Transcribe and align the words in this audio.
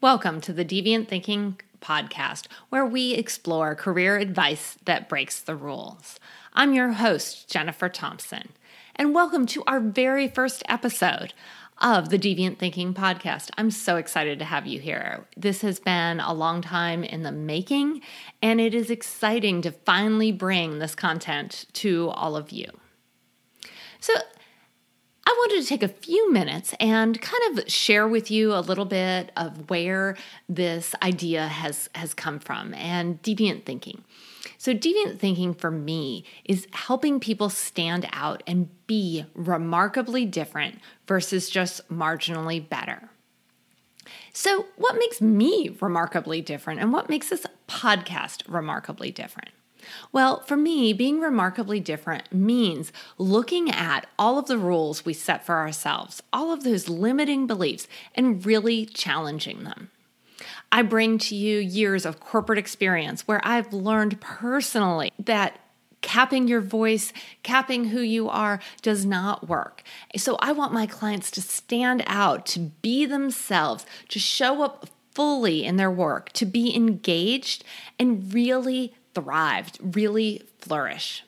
Welcome 0.00 0.40
to 0.42 0.52
the 0.52 0.64
Deviant 0.64 1.08
Thinking 1.08 1.58
podcast, 1.80 2.46
where 2.68 2.86
we 2.86 3.14
explore 3.14 3.74
career 3.74 4.16
advice 4.16 4.78
that 4.84 5.08
breaks 5.08 5.40
the 5.40 5.56
rules. 5.56 6.20
I'm 6.54 6.72
your 6.72 6.92
host, 6.92 7.50
Jennifer 7.50 7.88
Thompson, 7.88 8.50
and 8.94 9.12
welcome 9.12 9.44
to 9.46 9.64
our 9.66 9.80
very 9.80 10.28
first 10.28 10.62
episode 10.68 11.34
of 11.78 12.10
the 12.10 12.18
Deviant 12.18 12.58
Thinking 12.58 12.94
podcast. 12.94 13.50
I'm 13.58 13.72
so 13.72 13.96
excited 13.96 14.38
to 14.38 14.44
have 14.44 14.68
you 14.68 14.78
here. 14.78 15.26
This 15.36 15.62
has 15.62 15.80
been 15.80 16.20
a 16.20 16.32
long 16.32 16.62
time 16.62 17.02
in 17.02 17.24
the 17.24 17.32
making, 17.32 18.00
and 18.40 18.60
it 18.60 18.76
is 18.76 18.90
exciting 18.90 19.62
to 19.62 19.72
finally 19.72 20.30
bring 20.30 20.78
this 20.78 20.94
content 20.94 21.64
to 21.72 22.10
all 22.10 22.36
of 22.36 22.52
you. 22.52 22.66
So, 23.98 24.14
I 25.28 25.32
wanted 25.32 25.60
to 25.60 25.68
take 25.68 25.82
a 25.82 25.88
few 25.88 26.32
minutes 26.32 26.74
and 26.80 27.20
kind 27.20 27.58
of 27.58 27.70
share 27.70 28.08
with 28.08 28.30
you 28.30 28.54
a 28.54 28.64
little 28.64 28.86
bit 28.86 29.30
of 29.36 29.68
where 29.68 30.16
this 30.48 30.94
idea 31.02 31.46
has, 31.46 31.90
has 31.94 32.14
come 32.14 32.38
from 32.38 32.72
and 32.72 33.20
deviant 33.20 33.64
thinking. 33.64 34.04
So, 34.56 34.72
deviant 34.72 35.18
thinking 35.18 35.52
for 35.52 35.70
me 35.70 36.24
is 36.46 36.66
helping 36.72 37.20
people 37.20 37.50
stand 37.50 38.08
out 38.10 38.42
and 38.46 38.70
be 38.86 39.26
remarkably 39.34 40.24
different 40.24 40.78
versus 41.06 41.50
just 41.50 41.86
marginally 41.90 42.66
better. 42.66 43.10
So, 44.32 44.64
what 44.76 44.96
makes 44.98 45.20
me 45.20 45.76
remarkably 45.78 46.40
different 46.40 46.80
and 46.80 46.90
what 46.90 47.10
makes 47.10 47.28
this 47.28 47.44
podcast 47.68 48.44
remarkably 48.48 49.10
different? 49.10 49.50
Well, 50.12 50.40
for 50.40 50.56
me, 50.56 50.92
being 50.92 51.20
remarkably 51.20 51.80
different 51.80 52.32
means 52.32 52.92
looking 53.16 53.70
at 53.70 54.06
all 54.18 54.38
of 54.38 54.46
the 54.46 54.58
rules 54.58 55.04
we 55.04 55.12
set 55.12 55.44
for 55.44 55.56
ourselves, 55.56 56.22
all 56.32 56.52
of 56.52 56.64
those 56.64 56.88
limiting 56.88 57.46
beliefs, 57.46 57.88
and 58.14 58.44
really 58.44 58.86
challenging 58.86 59.64
them. 59.64 59.90
I 60.70 60.82
bring 60.82 61.18
to 61.18 61.34
you 61.34 61.58
years 61.58 62.04
of 62.04 62.20
corporate 62.20 62.58
experience 62.58 63.26
where 63.26 63.40
I've 63.42 63.72
learned 63.72 64.20
personally 64.20 65.12
that 65.18 65.58
capping 66.00 66.46
your 66.46 66.60
voice, 66.60 67.12
capping 67.42 67.86
who 67.86 68.00
you 68.00 68.28
are 68.28 68.60
does 68.82 69.04
not 69.04 69.48
work. 69.48 69.82
So 70.16 70.36
I 70.40 70.52
want 70.52 70.72
my 70.72 70.86
clients 70.86 71.30
to 71.32 71.42
stand 71.42 72.04
out, 72.06 72.46
to 72.46 72.60
be 72.60 73.04
themselves, 73.06 73.84
to 74.10 74.18
show 74.18 74.62
up 74.62 74.86
fully 75.12 75.64
in 75.64 75.76
their 75.76 75.90
work, 75.90 76.30
to 76.34 76.46
be 76.46 76.74
engaged, 76.74 77.64
and 77.98 78.32
really 78.32 78.94
thrive, 79.20 79.72
really 79.80 80.42
flourish. 80.58 81.24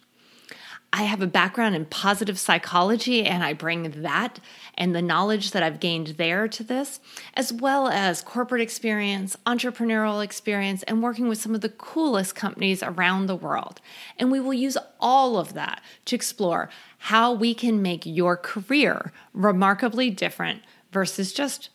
I 0.92 1.04
have 1.04 1.22
a 1.22 1.28
background 1.28 1.76
in 1.76 1.84
positive 1.84 2.36
psychology, 2.36 3.24
and 3.24 3.44
I 3.44 3.52
bring 3.52 4.02
that 4.02 4.40
and 4.76 4.92
the 4.92 5.02
knowledge 5.02 5.52
that 5.52 5.62
I've 5.62 5.78
gained 5.78 6.08
there 6.08 6.48
to 6.48 6.64
this, 6.64 6.98
as 7.34 7.52
well 7.52 7.86
as 7.86 8.22
corporate 8.22 8.60
experience, 8.60 9.36
entrepreneurial 9.46 10.22
experience, 10.24 10.82
and 10.84 11.00
working 11.00 11.28
with 11.28 11.40
some 11.40 11.54
of 11.54 11.60
the 11.60 11.68
coolest 11.68 12.34
companies 12.34 12.82
around 12.82 13.26
the 13.26 13.36
world. 13.36 13.80
And 14.18 14.32
we 14.32 14.40
will 14.40 14.54
use 14.54 14.76
all 14.98 15.36
of 15.38 15.54
that 15.54 15.80
to 16.06 16.16
explore 16.16 16.70
how 16.98 17.32
we 17.32 17.54
can 17.54 17.82
make 17.82 18.04
your 18.04 18.36
career 18.36 19.12
remarkably 19.32 20.10
different 20.10 20.62
versus 20.90 21.32
just 21.32 21.70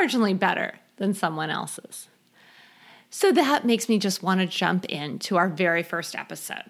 marginally 0.00 0.36
better 0.36 0.80
than 0.96 1.14
someone 1.14 1.50
else's. 1.50 2.08
So 3.10 3.32
that 3.32 3.64
makes 3.64 3.88
me 3.88 3.98
just 3.98 4.22
want 4.22 4.40
to 4.40 4.46
jump 4.46 4.84
into 4.86 5.36
our 5.36 5.48
very 5.48 5.82
first 5.82 6.14
episode. 6.14 6.64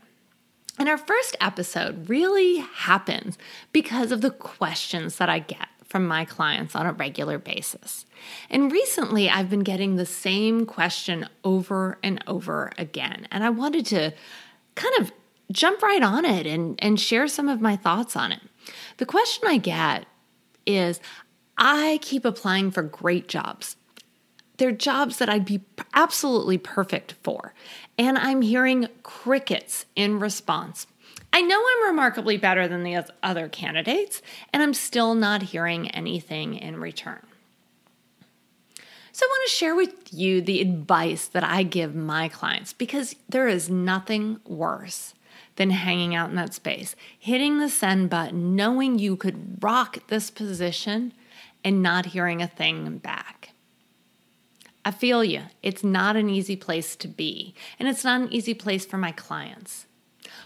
And 0.79 0.89
our 0.89 0.99
first 0.99 1.37
episode 1.41 2.09
really 2.09 2.59
happens 2.59 3.37
because 3.73 4.13
of 4.13 4.21
the 4.21 4.31
questions 4.31 5.17
that 5.17 5.29
I 5.29 5.41
get 5.41 5.69
from 5.85 6.07
my 6.07 6.25
clients 6.25 6.77
on 6.77 6.87
a 6.87 6.93
regular 6.93 7.39
basis. 7.39 8.05
And 8.51 8.71
recently, 8.71 9.29
I've 9.29 9.51
been 9.51 9.61
getting 9.61 9.97
the 9.97 10.07
same 10.07 10.67
question 10.67 11.29
over 11.43 11.99
and 12.03 12.23
over 12.27 12.71
again. 12.79 13.27
And 13.33 13.43
I 13.43 13.51
wanted 13.51 13.87
to 13.87 14.13
kind 14.75 14.95
of 15.01 15.11
jump 15.51 15.83
right 15.83 16.03
on 16.03 16.25
it 16.25 16.47
and, 16.47 16.79
and 16.83 17.01
share 17.01 17.27
some 17.27 17.49
of 17.49 17.61
my 17.61 17.75
thoughts 17.75 18.15
on 18.15 18.33
it. 18.33 18.43
The 18.99 19.07
question 19.07 19.49
I 19.49 19.57
get 19.57 20.07
is 20.67 21.01
I 21.57 21.99
keep 22.03 22.25
applying 22.25 22.71
for 22.71 22.83
great 22.83 23.27
jobs 23.27 23.77
they're 24.59 24.73
jobs 24.73 25.17
that 25.19 25.29
I'd 25.29 25.45
be 25.45 25.63
absolutely 25.95 26.59
perfect 26.59 27.15
for. 27.23 27.55
And 27.97 28.19
I'm 28.19 28.43
hearing 28.43 28.89
crickets 29.03 29.87
in 29.97 30.21
response. 30.21 30.87
I 31.33 31.41
know 31.41 31.61
I'm 31.61 31.91
remarkably 31.91 32.37
better 32.37 32.69
than 32.69 32.83
the 32.83 33.05
other 33.23 33.49
candidates, 33.49 34.23
and 34.53 34.63
I'm 34.63 34.75
still 34.75 35.15
not 35.15 35.43
hearing 35.43 35.91
anything 35.91 36.55
in 36.55 36.81
return. 36.81 37.27
So, 39.13 39.27
I 39.27 39.29
want 39.29 39.49
to 39.49 39.57
share 39.57 39.75
with 39.75 40.15
you 40.15 40.41
the 40.41 40.61
advice 40.61 41.27
that 41.27 41.43
I 41.43 41.65
give 41.65 41.95
my 41.95 42.29
clients 42.29 42.73
because 42.73 43.17
there 43.29 43.49
is 43.49 43.69
nothing 43.69 44.39
worse 44.47 45.15
than 45.57 45.71
hanging 45.71 46.15
out 46.15 46.31
in 46.31 46.37
that 46.37 46.55
space, 46.55 46.95
hitting 47.19 47.59
the 47.59 47.69
send 47.69 48.11
button, 48.11 48.55
knowing 48.55 48.99
you 48.99 49.17
could 49.17 49.63
rock 49.63 49.99
this 50.07 50.31
position 50.31 51.13
and 51.65 51.83
not 51.83 52.07
hearing 52.07 52.41
a 52.41 52.47
thing 52.47 52.99
back. 52.99 53.38
I 54.89 54.91
feel 54.91 55.23
you. 55.23 55.43
It's 55.63 55.85
not 55.85 56.17
an 56.17 56.31
easy 56.31 56.57
place 56.57 56.97
to 56.97 57.09
be, 57.09 57.55
and 57.79 57.87
it's 57.87 58.05
not 58.05 58.23
an 58.23 58.33
easy 58.33 58.55
place 58.55 58.87
for 58.87 58.97
my 58.97 59.13
clients. 59.13 59.85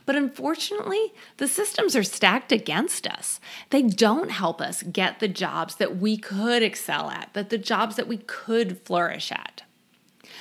But 0.04 0.16
unfortunately, 0.16 1.12
the 1.36 1.46
systems 1.46 1.94
are 1.94 2.02
stacked 2.02 2.50
against 2.50 3.06
us. 3.06 3.38
They 3.70 3.82
don't 3.82 4.32
help 4.32 4.60
us 4.60 4.82
get 4.82 5.20
the 5.20 5.28
jobs 5.28 5.76
that 5.76 5.98
we 5.98 6.16
could 6.16 6.60
excel 6.64 7.08
at, 7.08 7.30
that 7.34 7.50
the 7.50 7.56
jobs 7.56 7.94
that 7.94 8.08
we 8.08 8.16
could 8.16 8.80
flourish 8.80 9.30
at. 9.30 9.62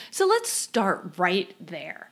So 0.09 0.25
let's 0.25 0.50
start 0.50 1.13
right 1.19 1.53
there. 1.59 2.09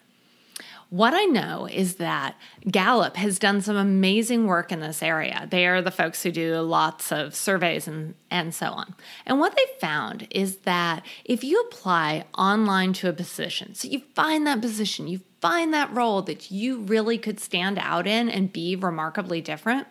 What 0.90 1.14
I 1.14 1.26
know 1.26 1.68
is 1.68 1.96
that 1.96 2.36
Gallup 2.70 3.16
has 3.16 3.38
done 3.38 3.62
some 3.62 3.76
amazing 3.76 4.48
work 4.48 4.72
in 4.72 4.80
this 4.80 5.04
area. 5.04 5.48
They 5.52 5.68
are 5.68 5.84
the 5.84 5.92
folks 5.92 6.24
who 6.24 6.32
do 6.32 6.56
lots 6.62 7.12
of 7.12 7.36
surveys 7.36 7.88
and, 7.88 8.16
and 8.32 8.56
so 8.56 8.72
on. 8.72 8.96
And 9.28 9.40
what 9.40 9.56
they 9.56 9.80
found 9.80 10.28
is 10.32 10.58
that 10.58 11.06
if 11.24 11.44
you 11.44 11.62
apply 11.62 12.26
online 12.36 12.94
to 12.94 13.10
a 13.10 13.14
position, 13.14 13.76
so 13.76 13.88
you 13.88 14.02
find 14.16 14.48
that 14.48 14.62
position, 14.62 15.08
you 15.08 15.22
find 15.42 15.72
that 15.76 15.94
role 15.94 16.24
that 16.24 16.50
you 16.50 16.80
really 16.80 17.20
could 17.20 17.40
stand 17.40 17.78
out 17.78 18.08
in 18.08 18.28
and 18.28 18.52
be 18.52 18.76
remarkably 18.76 19.42
different, 19.42 19.86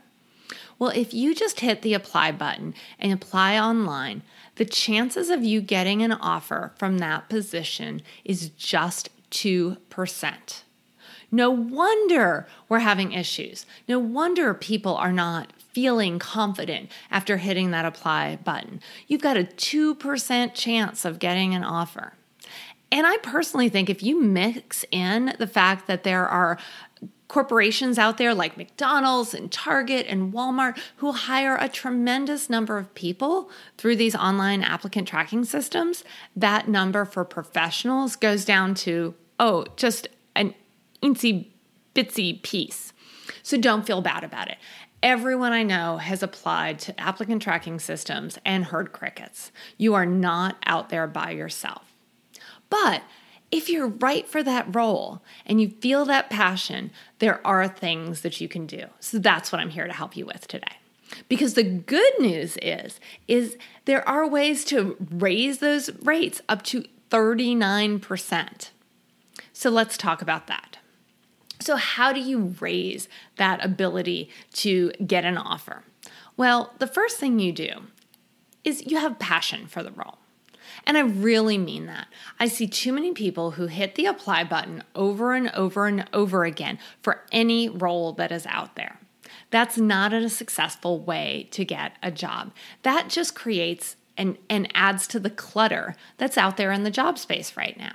well, 0.81 0.91
if 0.91 1.15
you 1.15 1.33
just 1.33 1.61
hit 1.61 1.83
the 1.83 1.95
apply 1.95 2.33
button 2.33 2.75
and 2.99 3.13
apply 3.13 3.57
online, 3.57 4.23
the 4.57 4.65
chances 4.65 5.31
of 5.31 5.45
you 5.45 5.61
getting 5.61 6.03
an 6.03 6.13
offer 6.13 6.73
from 6.77 6.99
that 6.99 7.29
position 7.29 8.03
is 8.25 8.49
just 8.49 9.11
2%. 9.31 10.63
No 11.31 11.51
wonder 11.51 12.47
we're 12.69 12.79
having 12.79 13.13
issues. 13.13 13.67
No 13.87 13.99
wonder 13.99 14.55
people 14.55 14.97
are 14.97 15.13
not 15.13 15.53
feeling 15.73 16.19
confident 16.19 16.91
after 17.11 17.37
hitting 17.37 17.71
that 17.71 17.85
apply 17.85 18.37
button. 18.37 18.81
You've 19.07 19.21
got 19.21 19.37
a 19.37 19.45
2% 19.45 20.55
chance 20.55 21.05
of 21.05 21.19
getting 21.19 21.55
an 21.55 21.65
offer. 21.65 22.15
And 22.91 23.07
I 23.07 23.19
personally 23.19 23.69
think 23.69 23.91
if 23.91 24.03
you 24.03 24.21
mix 24.21 24.85
in 24.91 25.35
the 25.39 25.47
fact 25.47 25.87
that 25.87 26.05
there 26.05 26.27
are 26.27 26.59
corporations 27.29 27.99
out 27.99 28.17
there 28.17 28.35
like 28.35 28.57
McDonald's 28.57 29.35
and 29.35 29.53
Target 29.53 30.07
and 30.09 30.33
Walmart 30.33 30.79
who 30.97 31.13
hire 31.13 31.57
a 31.61 31.69
tremendous 31.69 32.49
number 32.49 32.79
of 32.79 32.95
people 32.95 33.51
through 33.77 33.97
these 33.97 34.17
online 34.17 34.63
applicant 34.63 35.07
tracking 35.07 35.45
systems, 35.45 36.05
that 36.35 36.69
number 36.69 37.05
for 37.05 37.25
professionals 37.25 38.17
goes 38.17 38.47
down 38.47 38.75
to, 38.75 39.15
oh, 39.39 39.67
just 39.77 40.09
an 40.35 40.55
incy 41.03 41.49
bitsy 41.95 42.43
piece. 42.43 42.93
So 43.43 43.57
don't 43.59 43.87
feel 43.87 44.01
bad 44.01 44.25
about 44.25 44.49
it. 44.49 44.59
Everyone 45.03 45.53
I 45.53 45.63
know 45.63 45.99
has 45.99 46.23
applied 46.23 46.79
to 46.81 47.01
applicant 47.01 47.43
tracking 47.43 47.79
systems 47.79 48.39
and 48.45 48.65
heard 48.65 48.93
crickets. 48.93 49.53
You 49.77 49.95
are 49.95 50.07
not 50.07 50.57
out 50.67 50.89
there 50.89 51.07
by 51.07 51.31
yourself. 51.31 51.95
But 52.69 53.03
if 53.51 53.69
you're 53.69 53.89
right 53.89 54.27
for 54.27 54.43
that 54.43 54.75
role 54.75 55.23
and 55.47 55.61
you 55.61 55.71
feel 55.71 56.05
that 56.05 56.31
passion, 56.31 56.91
there 57.19 57.47
are 57.47 57.69
things 57.69 58.21
that 58.23 58.41
you 58.41 58.49
can 58.49 58.67
do. 58.67 58.85
So 59.01 59.19
that's 59.19 59.53
what 59.53 59.61
I'm 59.61 59.71
here 59.71 59.87
to 59.87 59.93
help 59.93 60.17
you 60.17 60.27
with 60.27 60.49
today. 60.49 60.77
Because 61.29 61.55
the 61.55 61.63
good 61.63 62.13
news 62.19 62.59
is 62.61 63.01
is 63.27 63.57
there 63.87 64.07
are 64.07 64.29
ways 64.29 64.65
to 64.67 64.97
raise 65.11 65.59
those 65.59 65.91
rates 66.03 66.43
up 66.49 66.63
to 66.65 66.85
39%. 67.11 68.71
So 69.55 69.71
let's 69.71 69.97
talk 69.97 70.21
about 70.21 70.47
that. 70.49 70.79
So, 71.61 71.77
how 71.77 72.13
do 72.13 72.21
you 72.21 72.55
raise 72.61 73.09
that 73.37 73.65
ability 73.65 74.31
to 74.55 74.91
get 75.05 75.25
an 75.25 75.37
offer? 75.37 75.83
Well, 76.37 76.73
the 76.79 76.87
first 76.87 77.19
thing 77.19 77.39
you 77.41 77.53
do 77.53 77.71
is 78.65 78.87
you 78.87 78.99
have 78.99 79.19
passion 79.19 79.67
for 79.67 79.83
the 79.83 79.91
role. 79.91 80.19
And 80.87 80.97
I 80.97 81.01
really 81.01 81.59
mean 81.59 81.87
that. 81.87 82.07
I 82.39 82.47
see 82.47 82.67
too 82.67 82.93
many 82.93 83.13
people 83.13 83.53
who 83.53 83.67
hit 83.67 83.95
the 83.95 84.07
apply 84.07 84.45
button 84.45 84.85
over 84.95 85.35
and 85.35 85.51
over 85.51 85.87
and 85.87 86.09
over 86.13 86.45
again 86.45 86.79
for 87.03 87.23
any 87.33 87.69
role 87.69 88.13
that 88.13 88.31
is 88.31 88.47
out 88.47 88.77
there. 88.77 89.01
That's 89.51 89.79
not 89.79 90.13
a 90.13 90.29
successful 90.29 91.01
way 91.01 91.49
to 91.53 91.65
get 91.65 91.93
a 92.03 92.11
job. 92.11 92.53
That 92.83 93.09
just 93.09 93.35
creates 93.35 93.97
and, 94.17 94.37
and 94.49 94.71
adds 94.75 95.07
to 95.09 95.21
the 95.21 95.31
clutter 95.31 95.97
that's 96.19 96.39
out 96.39 96.57
there 96.57 96.73
in 96.73 96.83
the 96.83 96.91
job 96.91 97.19
space 97.19 97.57
right 97.57 97.79
now 97.79 97.95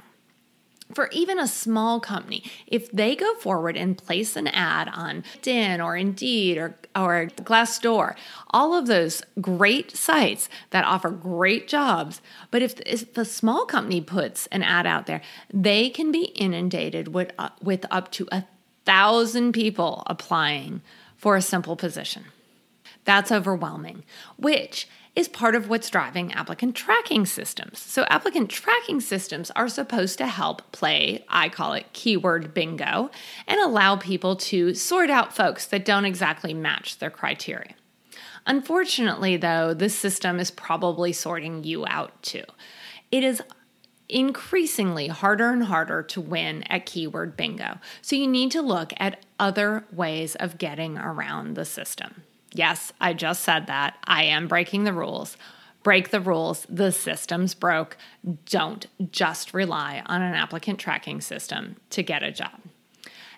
for 0.94 1.10
even 1.12 1.40
a 1.40 1.48
small 1.48 2.00
company, 2.00 2.44
if 2.68 2.92
they 2.92 3.16
go 3.16 3.34
forward 3.36 3.76
and 3.76 3.98
place 3.98 4.36
an 4.36 4.48
ad 4.48 4.90
on 4.94 5.24
LinkedIn 5.42 5.84
or 5.84 5.98
Indeed 5.98 6.58
or, 6.58 6.76
or 6.96 7.28
Glassdoor, 7.38 8.16
all 8.52 8.74
of 8.74 8.88
those 8.88 9.24
great 9.42 9.96
sites 9.96 10.50
that 10.70 10.86
offer 10.86 11.10
great 11.10 11.68
jobs, 11.68 12.22
but 12.52 12.62
if, 12.62 12.80
if 12.86 13.14
the 13.14 13.26
small 13.26 13.66
company 13.66 14.02
puts 14.02 14.48
an 14.48 14.64
ad 14.64 14.86
out 14.86 15.06
there, 15.06 15.22
they 15.52 15.90
can 15.90 16.12
be 16.12 16.26
inundated 16.36 17.10
with, 17.10 17.32
uh, 17.38 17.50
with 17.62 17.86
up 17.90 18.12
to 18.12 18.28
a 18.32 18.46
thousand 18.86 19.54
people 19.54 20.04
applying 20.08 20.82
for 21.18 21.36
a 21.36 21.42
simple 21.42 21.76
position. 21.76 22.26
That's 23.06 23.32
overwhelming, 23.32 24.04
which 24.38 24.88
is 25.16 25.28
part 25.28 25.54
of 25.56 25.70
what's 25.70 25.90
driving 25.90 26.34
applicant 26.34 26.76
tracking 26.76 27.26
systems. 27.26 27.80
So, 27.80 28.04
applicant 28.10 28.50
tracking 28.50 29.00
systems 29.00 29.52
are 29.52 29.68
supposed 29.68 30.18
to 30.18 30.28
help 30.28 30.72
play, 30.72 31.24
I 31.30 31.50
call 31.50 31.74
it 31.74 31.94
keyword 31.94 32.54
bingo, 32.54 33.12
and 33.48 33.60
allow 33.60 33.96
people 33.96 34.36
to 34.38 34.74
sort 34.74 35.10
out 35.10 35.36
folks 35.36 35.68
that 35.68 35.86
don't 35.86 36.06
exactly 36.06 36.54
match 36.54 36.98
their 36.98 37.12
criteria. 37.12 37.76
Unfortunately, 38.46 39.38
though, 39.38 39.74
this 39.74 39.96
system 39.96 40.40
is 40.40 40.52
probably 40.52 41.14
sorting 41.14 41.64
you 41.64 41.86
out 41.88 42.22
too. 42.24 42.44
It 43.12 43.24
is 43.24 43.42
increasingly 44.10 45.08
harder 45.08 45.50
and 45.50 45.64
harder 45.64 46.04
to 46.04 46.22
win 46.22 46.64
at 46.64 46.86
keyword 46.86 47.38
bingo. 47.38 47.80
So 48.02 48.16
you 48.16 48.28
need 48.28 48.52
to 48.52 48.62
look 48.62 48.94
at 48.98 49.26
other 49.40 49.86
ways 49.92 50.36
of 50.36 50.58
getting 50.58 50.98
around 50.98 51.56
the 51.56 51.66
system. 51.66 52.24
Yes, 52.54 52.94
I 53.02 53.14
just 53.14 53.44
said 53.44 53.68
that. 53.68 53.98
I 54.06 54.24
am 54.24 54.48
breaking 54.48 54.84
the 54.84 54.94
rules. 54.94 55.38
Break 55.82 56.12
the 56.12 56.22
rules. 56.22 56.66
The 56.70 56.92
system's 56.92 57.56
broke. 57.56 57.98
Don't 58.46 58.88
just 59.12 59.54
rely 59.54 60.02
on 60.06 60.22
an 60.22 60.34
applicant 60.34 60.80
tracking 60.80 61.20
system 61.20 61.78
to 61.90 62.04
get 62.04 62.24
a 62.24 62.32
job. 62.32 62.60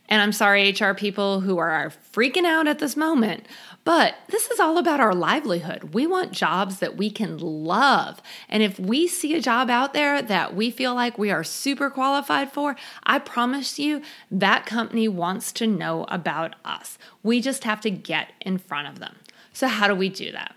And 0.07 0.21
I'm 0.21 0.31
sorry, 0.31 0.71
HR 0.71 0.93
people 0.93 1.39
who 1.41 1.57
are 1.57 1.91
freaking 2.13 2.45
out 2.45 2.67
at 2.67 2.79
this 2.79 2.95
moment, 2.95 3.47
but 3.83 4.15
this 4.29 4.47
is 4.47 4.59
all 4.59 4.77
about 4.77 4.99
our 4.99 5.15
livelihood. 5.15 5.95
We 5.95 6.05
want 6.05 6.31
jobs 6.31 6.79
that 6.79 6.95
we 6.95 7.09
can 7.09 7.37
love. 7.37 8.21
And 8.47 8.61
if 8.61 8.79
we 8.79 9.07
see 9.07 9.35
a 9.35 9.41
job 9.41 9.69
out 9.69 9.93
there 9.93 10.21
that 10.21 10.55
we 10.55 10.69
feel 10.69 10.93
like 10.93 11.17
we 11.17 11.31
are 11.31 11.43
super 11.43 11.89
qualified 11.89 12.51
for, 12.51 12.75
I 13.03 13.19
promise 13.19 13.79
you 13.79 14.01
that 14.29 14.65
company 14.65 15.07
wants 15.07 15.51
to 15.53 15.67
know 15.67 16.05
about 16.09 16.55
us. 16.63 16.97
We 17.23 17.41
just 17.41 17.63
have 17.63 17.81
to 17.81 17.89
get 17.89 18.31
in 18.41 18.59
front 18.59 18.87
of 18.87 18.99
them. 18.99 19.15
So, 19.53 19.67
how 19.67 19.87
do 19.87 19.95
we 19.95 20.09
do 20.09 20.31
that? 20.33 20.55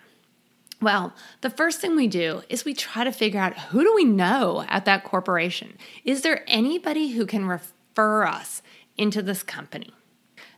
Well, 0.81 1.12
the 1.41 1.51
first 1.51 1.81
thing 1.81 1.97
we 1.97 2.06
do 2.06 2.43
is 2.49 2.65
we 2.65 2.75
try 2.75 3.05
to 3.05 3.12
figure 3.12 3.41
out 3.41 3.59
who 3.59 3.83
do 3.83 3.94
we 3.94 4.05
know 4.05 4.65
at 4.69 4.85
that 4.85 5.05
corporation? 5.05 5.77
Is 6.05 6.23
there 6.23 6.44
anybody 6.47 7.09
who 7.11 7.27
can 7.27 7.47
refer 7.47 8.25
us 8.25 8.62
into 8.99 9.23
this 9.23 9.43
company. 9.43 9.93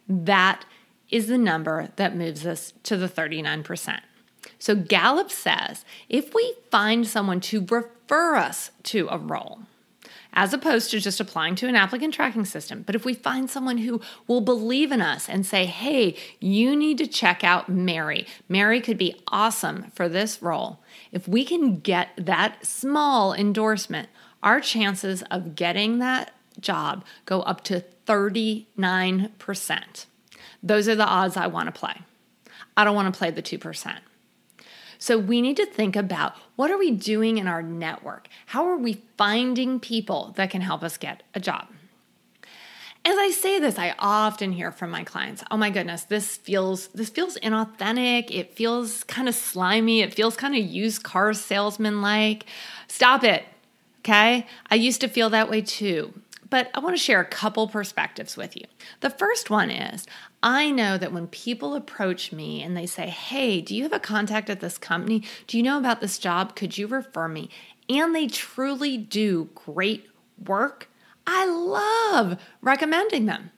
That 0.09 0.65
is 1.11 1.29
the 1.29 1.39
number 1.39 1.91
that 1.97 2.17
moves 2.17 2.47
us 2.47 2.73
to 2.85 2.97
the 2.97 3.09
39%. 3.09 4.01
So 4.59 4.75
Gallup 4.75 5.31
says 5.31 5.85
if 6.09 6.35
we 6.35 6.55
find 6.71 7.07
someone 7.07 7.41
to 7.43 7.65
refer 7.67 8.37
us 8.37 8.71
to 8.85 9.07
a 9.11 9.19
role, 9.19 9.61
as 10.33 10.53
opposed 10.55 10.91
to 10.91 11.01
just 11.01 11.21
applying 11.21 11.55
to 11.57 11.67
an 11.67 11.77
applicant 11.77 12.15
tracking 12.15 12.45
system. 12.45 12.83
But 12.83 12.95
if 12.95 13.05
we 13.05 13.15
find 13.15 13.51
someone 13.51 13.79
who 13.79 14.01
will 14.27 14.41
believe 14.41 14.93
in 14.93 15.01
us 15.01 15.29
and 15.29 15.45
say, 15.45 15.67
hey, 15.67 16.17
you 16.39 16.77
need 16.77 16.99
to 16.99 17.07
check 17.07 17.43
out 17.43 17.69
Mary, 17.69 18.27
Mary 18.49 18.81
could 18.81 18.99
be 18.99 19.21
awesome 19.29 19.91
for 19.95 20.09
this 20.09 20.41
role. 20.41 20.79
If 21.11 21.27
we 21.27 21.45
can 21.45 21.81
get 21.81 22.11
that 22.17 22.65
small 22.65 23.35
endorsement, 23.35 24.09
our 24.43 24.61
chances 24.61 25.23
of 25.31 25.55
getting 25.55 25.99
that 25.99 26.33
job 26.59 27.05
go 27.27 27.43
up 27.43 27.63
to 27.65 27.85
39%. 28.07 30.07
Those 30.63 30.89
are 30.89 30.95
the 30.95 31.07
odds 31.07 31.37
I 31.37 31.47
want 31.47 31.73
to 31.73 31.79
play. 31.79 32.03
I 32.77 32.85
don't 32.85 32.95
want 32.95 33.13
to 33.13 33.19
play 33.19 33.31
the 33.31 33.43
2%. 33.43 33.99
So 34.99 35.17
we 35.17 35.41
need 35.41 35.57
to 35.57 35.65
think 35.65 35.97
about 35.97 36.35
what 36.57 36.71
are 36.71 36.77
we 36.77 36.91
doing 36.91 37.39
in 37.39 37.47
our 37.47 37.63
network? 37.63 38.29
How 38.47 38.67
are 38.67 38.77
we 38.77 39.03
finding 39.17 39.81
people 39.81 40.35
that 40.37 40.51
can 40.51 40.61
help 40.61 40.83
us 40.83 40.99
get 40.99 41.23
a 41.35 41.41
job? 41.41 41.69
As 43.03 43.17
I 43.17 43.31
say 43.31 43.59
this, 43.59 43.79
I 43.79 43.95
often 43.99 44.53
hear 44.53 44.71
from 44.71 44.91
my 44.91 45.05
clients, 45.05 45.43
"Oh 45.51 45.57
my 45.57 45.71
goodness, 45.71 46.03
this 46.03 46.37
feels 46.37 46.89
this 46.89 47.09
feels 47.09 47.39
inauthentic. 47.39 48.31
It 48.31 48.55
feels 48.55 49.05
kind 49.05 49.27
of 49.27 49.35
slimy. 49.35 50.03
It 50.03 50.13
feels 50.13 50.37
kind 50.37 50.55
of 50.55 50.63
used 50.63 51.03
car 51.03 51.33
salesman 51.33 52.03
like. 52.03 52.45
Stop 52.89 53.25
it." 53.25 53.47
Okay? 54.01 54.47
I 54.71 54.75
used 54.75 55.01
to 55.01 55.09
feel 55.09 55.31
that 55.31 55.49
way 55.49 55.63
too 55.63 56.13
but 56.51 56.71
I 56.75 56.81
want 56.81 56.97
to 56.97 57.03
share 57.03 57.21
a 57.21 57.25
couple 57.25 57.69
perspectives 57.69 58.37
with 58.37 58.57
you. 58.57 58.65
The 59.01 59.11
first 59.11 59.49
one 59.49 59.71
is 59.71 60.07
I 60.43 60.71
know 60.71 60.99
that 60.99 61.13
when 61.13 61.29
people 61.29 61.75
approach 61.75 62.33
me 62.33 62.63
and 62.63 62.77
they 62.77 62.87
say, 62.87 63.09
Hey, 63.09 63.61
do 63.61 63.75
you 63.75 63.85
have 63.85 63.93
a 63.93 64.01
contact 64.01 64.51
at 64.51 64.61
this 64.61 64.77
company? 64.77 65.23
Do 65.47 65.57
you 65.57 65.63
know 65.63 65.79
about 65.79 66.01
this 66.01 66.19
job? 66.19 66.57
Could 66.57 66.77
you 66.77 66.87
refer 66.87 67.29
me? 67.29 67.49
And 67.89 68.15
they 68.15 68.27
truly 68.27 68.99
do 68.99 69.49
great 69.55 70.09
work. 70.45 70.89
I 71.27 71.47
love 71.47 72.41
recommending 72.61 73.27
them. 73.27 73.51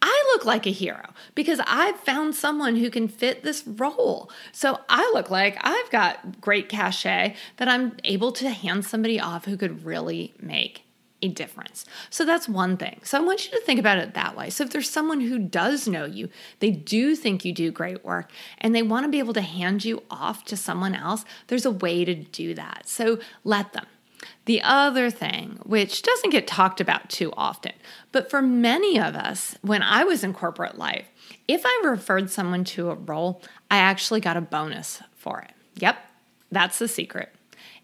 I 0.00 0.32
look 0.34 0.44
like 0.44 0.66
a 0.66 0.70
hero 0.70 1.14
because 1.34 1.60
I've 1.66 1.98
found 2.00 2.34
someone 2.34 2.76
who 2.76 2.90
can 2.90 3.08
fit 3.08 3.42
this 3.42 3.66
role. 3.66 4.30
So 4.50 4.80
I 4.88 5.10
look 5.14 5.30
like 5.30 5.56
I've 5.60 5.90
got 5.90 6.40
great 6.40 6.68
cachet 6.68 7.36
that 7.56 7.68
I'm 7.68 7.96
able 8.04 8.32
to 8.32 8.50
hand 8.50 8.84
somebody 8.84 9.20
off 9.20 9.44
who 9.44 9.56
could 9.56 9.84
really 9.84 10.34
make 10.40 10.84
a 11.22 11.28
difference. 11.28 11.84
So 12.10 12.24
that's 12.24 12.48
one 12.48 12.76
thing. 12.76 13.00
So 13.04 13.18
I 13.18 13.24
want 13.24 13.44
you 13.44 13.52
to 13.52 13.64
think 13.64 13.78
about 13.78 13.98
it 13.98 14.14
that 14.14 14.36
way. 14.36 14.50
So 14.50 14.64
if 14.64 14.70
there's 14.70 14.90
someone 14.90 15.20
who 15.20 15.38
does 15.38 15.86
know 15.86 16.04
you, 16.04 16.28
they 16.58 16.70
do 16.70 17.14
think 17.14 17.44
you 17.44 17.52
do 17.52 17.70
great 17.70 18.04
work, 18.04 18.30
and 18.58 18.74
they 18.74 18.82
want 18.82 19.04
to 19.04 19.10
be 19.10 19.20
able 19.20 19.34
to 19.34 19.40
hand 19.40 19.84
you 19.84 20.02
off 20.10 20.44
to 20.46 20.56
someone 20.56 20.94
else, 20.94 21.24
there's 21.46 21.64
a 21.64 21.70
way 21.70 22.04
to 22.04 22.14
do 22.14 22.54
that. 22.54 22.88
So 22.88 23.18
let 23.44 23.72
them. 23.72 23.86
The 24.44 24.62
other 24.62 25.10
thing, 25.10 25.58
which 25.64 26.02
doesn't 26.02 26.30
get 26.30 26.46
talked 26.46 26.80
about 26.80 27.08
too 27.08 27.32
often, 27.36 27.72
but 28.12 28.30
for 28.30 28.42
many 28.42 28.98
of 28.98 29.14
us, 29.14 29.56
when 29.62 29.82
I 29.82 30.04
was 30.04 30.22
in 30.22 30.32
corporate 30.32 30.78
life, 30.78 31.06
if 31.48 31.62
I 31.64 31.82
referred 31.84 32.30
someone 32.30 32.64
to 32.64 32.90
a 32.90 32.94
role, 32.94 33.42
I 33.70 33.78
actually 33.78 34.20
got 34.20 34.36
a 34.36 34.40
bonus 34.40 35.02
for 35.16 35.40
it. 35.40 35.52
Yep, 35.76 35.96
that's 36.50 36.78
the 36.78 36.88
secret. 36.88 37.32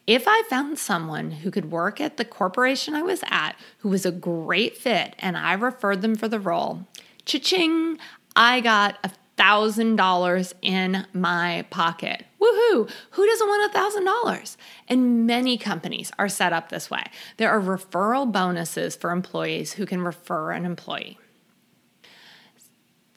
If 0.08 0.25
I 0.26 0.43
found 0.49 0.78
someone 0.78 1.31
who 1.31 1.50
could 1.50 1.70
work 1.70 2.00
at 2.00 2.16
the 2.16 2.25
corporation 2.25 2.94
I 2.94 3.02
was 3.02 3.22
at 3.26 3.56
who 3.81 3.91
was 3.91 4.06
a 4.06 4.10
great 4.10 4.74
fit 4.74 5.15
and 5.19 5.36
I 5.36 5.53
referred 5.53 6.00
them 6.00 6.15
for 6.15 6.29
the 6.29 6.41
role, 6.41 6.86
cha-ching, 7.27 7.98
I 8.34 8.62
got 8.62 8.96
a 9.05 9.10
thousand 9.36 9.96
dollars 9.96 10.55
in 10.62 11.06
my 11.12 11.67
pocket. 11.69 12.24
Woohoo! 12.41 12.91
Who 13.10 13.27
doesn't 13.27 13.48
want 13.48 13.70
a 13.70 13.79
thousand 13.79 14.06
dollars? 14.06 14.56
And 14.88 15.27
many 15.27 15.58
companies 15.58 16.10
are 16.19 16.31
set 16.31 16.55
up 16.55 16.70
this 16.70 16.91
way. 16.91 17.05
There 17.36 17.50
are 17.50 17.60
referral 17.60 18.32
bonuses 18.32 18.96
for 18.96 19.10
employees 19.10 19.74
who 19.74 19.84
can 19.84 20.00
refer 20.00 20.53
an 20.53 20.65
employee. 20.65 21.19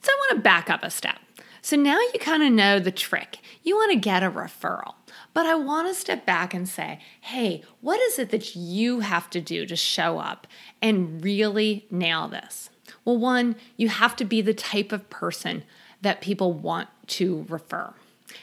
So 0.02 0.12
I 0.12 0.16
want 0.28 0.36
to 0.36 0.42
back 0.42 0.68
up 0.68 0.82
a 0.82 0.90
step. 0.90 1.16
So 1.62 1.76
now 1.76 1.98
you 2.00 2.18
kind 2.20 2.42
of 2.42 2.52
know 2.52 2.80
the 2.80 2.90
trick. 2.90 3.38
You 3.62 3.76
want 3.76 3.92
to 3.92 3.98
get 3.98 4.24
a 4.24 4.30
referral. 4.30 4.94
But 5.32 5.46
I 5.46 5.54
want 5.54 5.88
to 5.88 5.94
step 5.94 6.26
back 6.26 6.52
and 6.52 6.68
say, 6.68 6.98
hey, 7.20 7.62
what 7.80 8.00
is 8.00 8.18
it 8.18 8.30
that 8.30 8.56
you 8.56 9.00
have 9.00 9.30
to 9.30 9.40
do 9.40 9.64
to 9.66 9.76
show 9.76 10.18
up 10.18 10.48
and 10.82 11.22
really 11.24 11.86
nail 11.88 12.26
this? 12.26 12.68
Well, 13.04 13.16
one, 13.16 13.56
you 13.76 13.88
have 13.88 14.16
to 14.16 14.24
be 14.24 14.42
the 14.42 14.52
type 14.54 14.92
of 14.92 15.08
person 15.08 15.62
that 16.02 16.20
people 16.20 16.52
want 16.52 16.88
to 17.06 17.46
refer. 17.48 17.94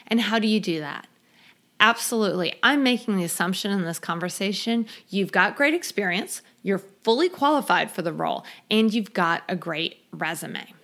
And 0.06 0.22
how 0.22 0.38
do 0.38 0.48
you 0.48 0.58
do 0.58 0.80
that? 0.80 1.06
Absolutely. 1.78 2.54
I'm 2.62 2.82
making 2.82 3.16
the 3.16 3.24
assumption 3.24 3.70
in 3.70 3.84
this 3.84 3.98
conversation 3.98 4.86
you've 5.08 5.32
got 5.32 5.56
great 5.56 5.74
experience, 5.74 6.42
you're 6.62 6.78
fully 6.78 7.28
qualified 7.28 7.90
for 7.90 8.02
the 8.02 8.12
role, 8.12 8.44
and 8.70 8.92
you've 8.92 9.12
got 9.12 9.42
a 9.48 9.56
great 9.56 9.98
resume. 10.12 10.74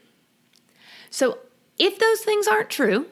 So, 1.11 1.39
if 1.79 1.99
those 1.99 2.21
things 2.21 2.47
aren't 2.47 2.71
true, 2.71 3.07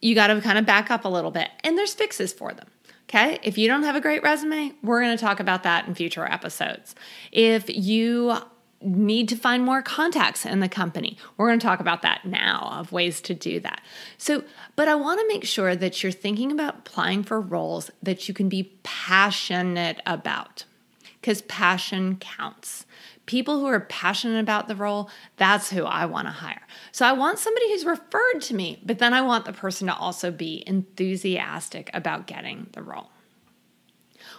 you 0.00 0.14
got 0.14 0.28
to 0.28 0.40
kind 0.40 0.58
of 0.58 0.66
back 0.66 0.90
up 0.90 1.04
a 1.04 1.08
little 1.08 1.30
bit, 1.30 1.48
and 1.64 1.76
there's 1.76 1.94
fixes 1.94 2.32
for 2.32 2.52
them. 2.52 2.68
Okay. 3.08 3.38
If 3.42 3.56
you 3.56 3.68
don't 3.68 3.84
have 3.84 3.96
a 3.96 4.02
great 4.02 4.22
resume, 4.22 4.72
we're 4.82 5.00
going 5.00 5.16
to 5.16 5.20
talk 5.20 5.40
about 5.40 5.62
that 5.62 5.88
in 5.88 5.94
future 5.94 6.26
episodes. 6.26 6.94
If 7.32 7.64
you 7.74 8.36
need 8.82 9.30
to 9.30 9.36
find 9.36 9.64
more 9.64 9.80
contacts 9.80 10.44
in 10.44 10.60
the 10.60 10.68
company, 10.68 11.16
we're 11.36 11.48
going 11.48 11.58
to 11.58 11.66
talk 11.66 11.80
about 11.80 12.02
that 12.02 12.26
now 12.26 12.76
of 12.78 12.92
ways 12.92 13.22
to 13.22 13.34
do 13.34 13.60
that. 13.60 13.80
So, 14.18 14.44
but 14.76 14.88
I 14.88 14.94
want 14.94 15.20
to 15.20 15.26
make 15.26 15.44
sure 15.44 15.74
that 15.74 16.02
you're 16.02 16.12
thinking 16.12 16.52
about 16.52 16.80
applying 16.80 17.22
for 17.22 17.40
roles 17.40 17.90
that 18.02 18.28
you 18.28 18.34
can 18.34 18.50
be 18.50 18.74
passionate 18.82 20.00
about 20.04 20.64
because 21.20 21.42
passion 21.42 22.18
counts 22.18 22.84
people 23.28 23.60
who 23.60 23.66
are 23.66 23.80
passionate 23.80 24.40
about 24.40 24.66
the 24.66 24.74
role, 24.74 25.10
that's 25.36 25.70
who 25.70 25.84
I 25.84 26.06
want 26.06 26.26
to 26.26 26.32
hire. 26.32 26.66
So 26.92 27.06
I 27.06 27.12
want 27.12 27.38
somebody 27.38 27.70
who's 27.70 27.84
referred 27.84 28.40
to 28.40 28.54
me, 28.54 28.82
but 28.84 28.98
then 28.98 29.12
I 29.14 29.20
want 29.20 29.44
the 29.44 29.52
person 29.52 29.86
to 29.86 29.94
also 29.94 30.32
be 30.32 30.64
enthusiastic 30.66 31.90
about 31.92 32.26
getting 32.26 32.68
the 32.72 32.82
role. 32.82 33.10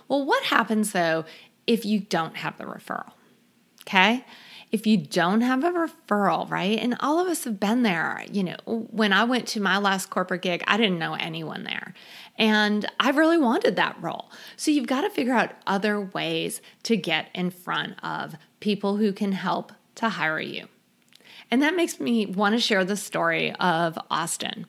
Well, 0.08 0.25
what 0.25 0.43
happens 0.43 0.91
though 0.91 1.25
if 1.67 1.86
you 1.86 2.00
don't 2.00 2.36
have 2.38 2.58
the 2.58 2.65
referral? 2.65 3.12
Okay 3.88 4.25
if 4.71 4.85
you 4.85 4.97
don't 4.97 5.41
have 5.41 5.63
a 5.63 5.71
referral, 5.71 6.49
right? 6.49 6.77
And 6.77 6.95
all 6.99 7.19
of 7.19 7.27
us 7.27 7.43
have 7.45 7.59
been 7.59 7.81
there. 7.81 8.23
You 8.31 8.43
know, 8.43 8.57
when 8.65 9.13
I 9.13 9.23
went 9.23 9.47
to 9.49 9.61
my 9.61 9.77
last 9.77 10.09
corporate 10.09 10.43
gig, 10.43 10.63
I 10.67 10.77
didn't 10.77 10.99
know 10.99 11.15
anyone 11.15 11.63
there. 11.63 11.93
And 12.38 12.85
I 12.99 13.09
really 13.09 13.38
wanted 13.38 13.75
that 13.75 13.97
role. 13.99 14.31
So 14.55 14.71
you've 14.71 14.88
got 14.88 15.01
to 15.01 15.09
figure 15.09 15.33
out 15.33 15.51
other 15.65 15.99
ways 15.99 16.61
to 16.83 16.95
get 16.95 17.29
in 17.33 17.49
front 17.49 17.95
of 18.03 18.35
people 18.59 18.97
who 18.97 19.11
can 19.11 19.31
help 19.31 19.73
to 19.95 20.09
hire 20.09 20.39
you. 20.39 20.67
And 21.51 21.61
that 21.63 21.75
makes 21.75 21.99
me 21.99 22.27
want 22.27 22.53
to 22.53 22.61
share 22.61 22.85
the 22.85 22.95
story 22.95 23.53
of 23.55 23.97
Austin. 24.11 24.67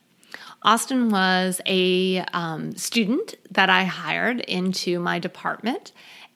Austin 0.62 1.10
was 1.10 1.60
a 1.66 2.18
um, 2.32 2.74
student 2.76 3.34
that 3.50 3.70
I 3.70 3.84
hired 3.84 4.40
into 4.40 4.98
my 4.98 5.18
department, 5.18 5.92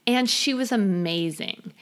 and 0.07 0.29
she 0.29 0.55
was 0.55 0.71
amazing 0.71 1.73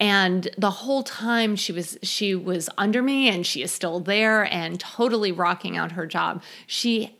and 0.00 0.48
the 0.58 0.70
whole 0.70 1.02
time 1.02 1.56
she 1.56 1.72
was 1.72 1.96
she 2.02 2.34
was 2.34 2.68
under 2.76 3.02
me 3.02 3.28
and 3.28 3.46
she 3.46 3.62
is 3.62 3.70
still 3.70 4.00
there 4.00 4.44
and 4.52 4.80
totally 4.80 5.30
rocking 5.30 5.76
out 5.76 5.92
her 5.92 6.06
job. 6.06 6.42
She 6.66 7.16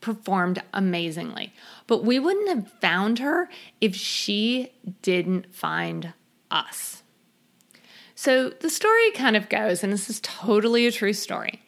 performed 0.00 0.62
amazingly. 0.72 1.52
But 1.86 2.04
we 2.04 2.18
wouldn't 2.18 2.48
have 2.48 2.70
found 2.80 3.18
her 3.18 3.48
if 3.80 3.94
she 3.94 4.72
didn't 5.02 5.54
find 5.54 6.12
us. 6.50 7.02
So 8.14 8.50
the 8.50 8.70
story 8.70 9.10
kind 9.12 9.36
of 9.36 9.48
goes 9.48 9.82
and 9.82 9.92
this 9.92 10.08
is 10.08 10.20
totally 10.20 10.86
a 10.86 10.92
true 10.92 11.12
story. 11.12 11.62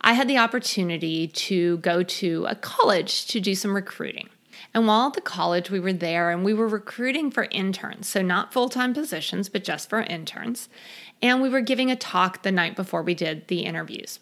I 0.00 0.14
had 0.14 0.28
the 0.28 0.38
opportunity 0.38 1.28
to 1.28 1.78
go 1.78 2.02
to 2.02 2.46
a 2.46 2.54
college 2.54 3.26
to 3.28 3.40
do 3.40 3.54
some 3.54 3.74
recruiting 3.74 4.28
and 4.74 4.86
while 4.86 5.08
at 5.08 5.14
the 5.14 5.20
college, 5.20 5.70
we 5.70 5.80
were 5.80 5.92
there 5.92 6.30
and 6.30 6.44
we 6.44 6.54
were 6.54 6.68
recruiting 6.68 7.30
for 7.30 7.44
interns. 7.50 8.08
So, 8.08 8.22
not 8.22 8.52
full 8.52 8.68
time 8.68 8.94
positions, 8.94 9.48
but 9.48 9.64
just 9.64 9.90
for 9.90 10.00
interns. 10.00 10.68
And 11.20 11.42
we 11.42 11.48
were 11.48 11.60
giving 11.60 11.90
a 11.90 11.96
talk 11.96 12.42
the 12.42 12.52
night 12.52 12.74
before 12.74 13.02
we 13.02 13.14
did 13.14 13.48
the 13.48 13.60
interviews. 13.60 14.18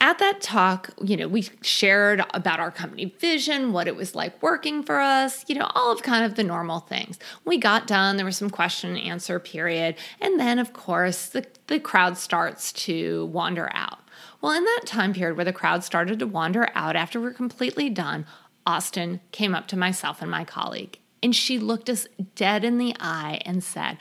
At 0.00 0.18
that 0.18 0.40
talk, 0.40 0.90
you 1.02 1.16
know, 1.16 1.26
we 1.26 1.48
shared 1.60 2.22
about 2.32 2.60
our 2.60 2.70
company 2.70 3.06
vision, 3.18 3.72
what 3.72 3.88
it 3.88 3.96
was 3.96 4.14
like 4.14 4.40
working 4.40 4.84
for 4.84 5.00
us, 5.00 5.44
you 5.48 5.56
know, 5.56 5.68
all 5.74 5.90
of 5.90 6.02
kind 6.02 6.24
of 6.24 6.36
the 6.36 6.44
normal 6.44 6.80
things. 6.80 7.18
we 7.44 7.58
got 7.58 7.88
done, 7.88 8.16
there 8.16 8.26
was 8.26 8.36
some 8.36 8.50
question 8.50 8.90
and 8.90 9.00
answer 9.00 9.40
period. 9.40 9.96
And 10.20 10.38
then, 10.38 10.60
of 10.60 10.72
course, 10.72 11.26
the, 11.26 11.46
the 11.66 11.80
crowd 11.80 12.16
starts 12.16 12.72
to 12.74 13.26
wander 13.26 13.70
out. 13.72 13.98
Well, 14.40 14.52
in 14.52 14.64
that 14.64 14.82
time 14.86 15.12
period 15.12 15.36
where 15.36 15.44
the 15.44 15.52
crowd 15.52 15.82
started 15.82 16.20
to 16.20 16.28
wander 16.28 16.68
out 16.76 16.94
after 16.94 17.20
we're 17.20 17.32
completely 17.32 17.90
done, 17.90 18.24
Austin 18.68 19.18
came 19.32 19.54
up 19.54 19.66
to 19.66 19.78
myself 19.78 20.20
and 20.20 20.30
my 20.30 20.44
colleague, 20.44 20.98
and 21.22 21.34
she 21.34 21.58
looked 21.58 21.88
us 21.88 22.06
dead 22.34 22.64
in 22.64 22.76
the 22.76 22.94
eye 23.00 23.40
and 23.46 23.64
said, 23.64 23.96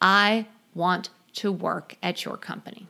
I 0.00 0.46
want 0.74 1.10
to 1.34 1.50
work 1.50 1.96
at 2.00 2.24
your 2.24 2.36
company. 2.36 2.86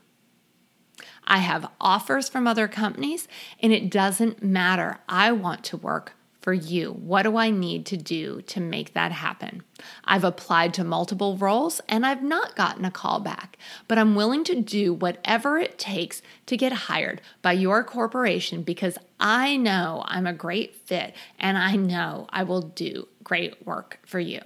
I 1.24 1.38
have 1.38 1.70
offers 1.80 2.28
from 2.28 2.46
other 2.46 2.68
companies, 2.68 3.28
and 3.60 3.72
it 3.72 3.90
doesn't 3.90 4.42
matter. 4.42 4.98
I 5.08 5.32
want 5.32 5.64
to 5.64 5.78
work 5.78 6.12
for 6.42 6.52
you? 6.52 6.90
What 6.90 7.22
do 7.22 7.36
I 7.36 7.50
need 7.50 7.86
to 7.86 7.96
do 7.96 8.42
to 8.42 8.60
make 8.60 8.92
that 8.92 9.12
happen? 9.12 9.62
I've 10.04 10.24
applied 10.24 10.74
to 10.74 10.84
multiple 10.84 11.36
roles 11.36 11.80
and 11.88 12.04
I've 12.04 12.22
not 12.22 12.56
gotten 12.56 12.84
a 12.84 12.90
call 12.90 13.20
back, 13.20 13.56
but 13.88 13.98
I'm 13.98 14.14
willing 14.14 14.44
to 14.44 14.60
do 14.60 14.92
whatever 14.92 15.58
it 15.58 15.78
takes 15.78 16.20
to 16.46 16.56
get 16.56 16.72
hired 16.72 17.20
by 17.40 17.52
your 17.52 17.84
corporation 17.84 18.62
because 18.62 18.98
I 19.18 19.56
know 19.56 20.02
I'm 20.06 20.26
a 20.26 20.32
great 20.32 20.74
fit 20.74 21.14
and 21.38 21.56
I 21.56 21.76
know 21.76 22.26
I 22.30 22.42
will 22.42 22.62
do 22.62 23.08
great 23.22 23.64
work 23.64 24.00
for 24.04 24.20
you. 24.20 24.40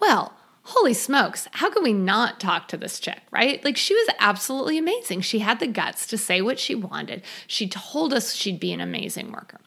Well, 0.00 0.32
holy 0.66 0.94
smokes, 0.94 1.46
how 1.52 1.70
can 1.70 1.84
we 1.84 1.92
not 1.92 2.40
talk 2.40 2.66
to 2.68 2.76
this 2.76 2.98
chick, 2.98 3.20
right? 3.30 3.64
Like 3.64 3.76
she 3.76 3.94
was 3.94 4.08
absolutely 4.18 4.78
amazing. 4.78 5.20
She 5.20 5.38
had 5.38 5.60
the 5.60 5.68
guts 5.68 6.06
to 6.08 6.18
say 6.18 6.42
what 6.42 6.58
she 6.58 6.74
wanted. 6.74 7.22
She 7.46 7.68
told 7.68 8.12
us 8.12 8.34
she'd 8.34 8.58
be 8.58 8.72
an 8.72 8.80
amazing 8.80 9.30
worker. 9.30 9.60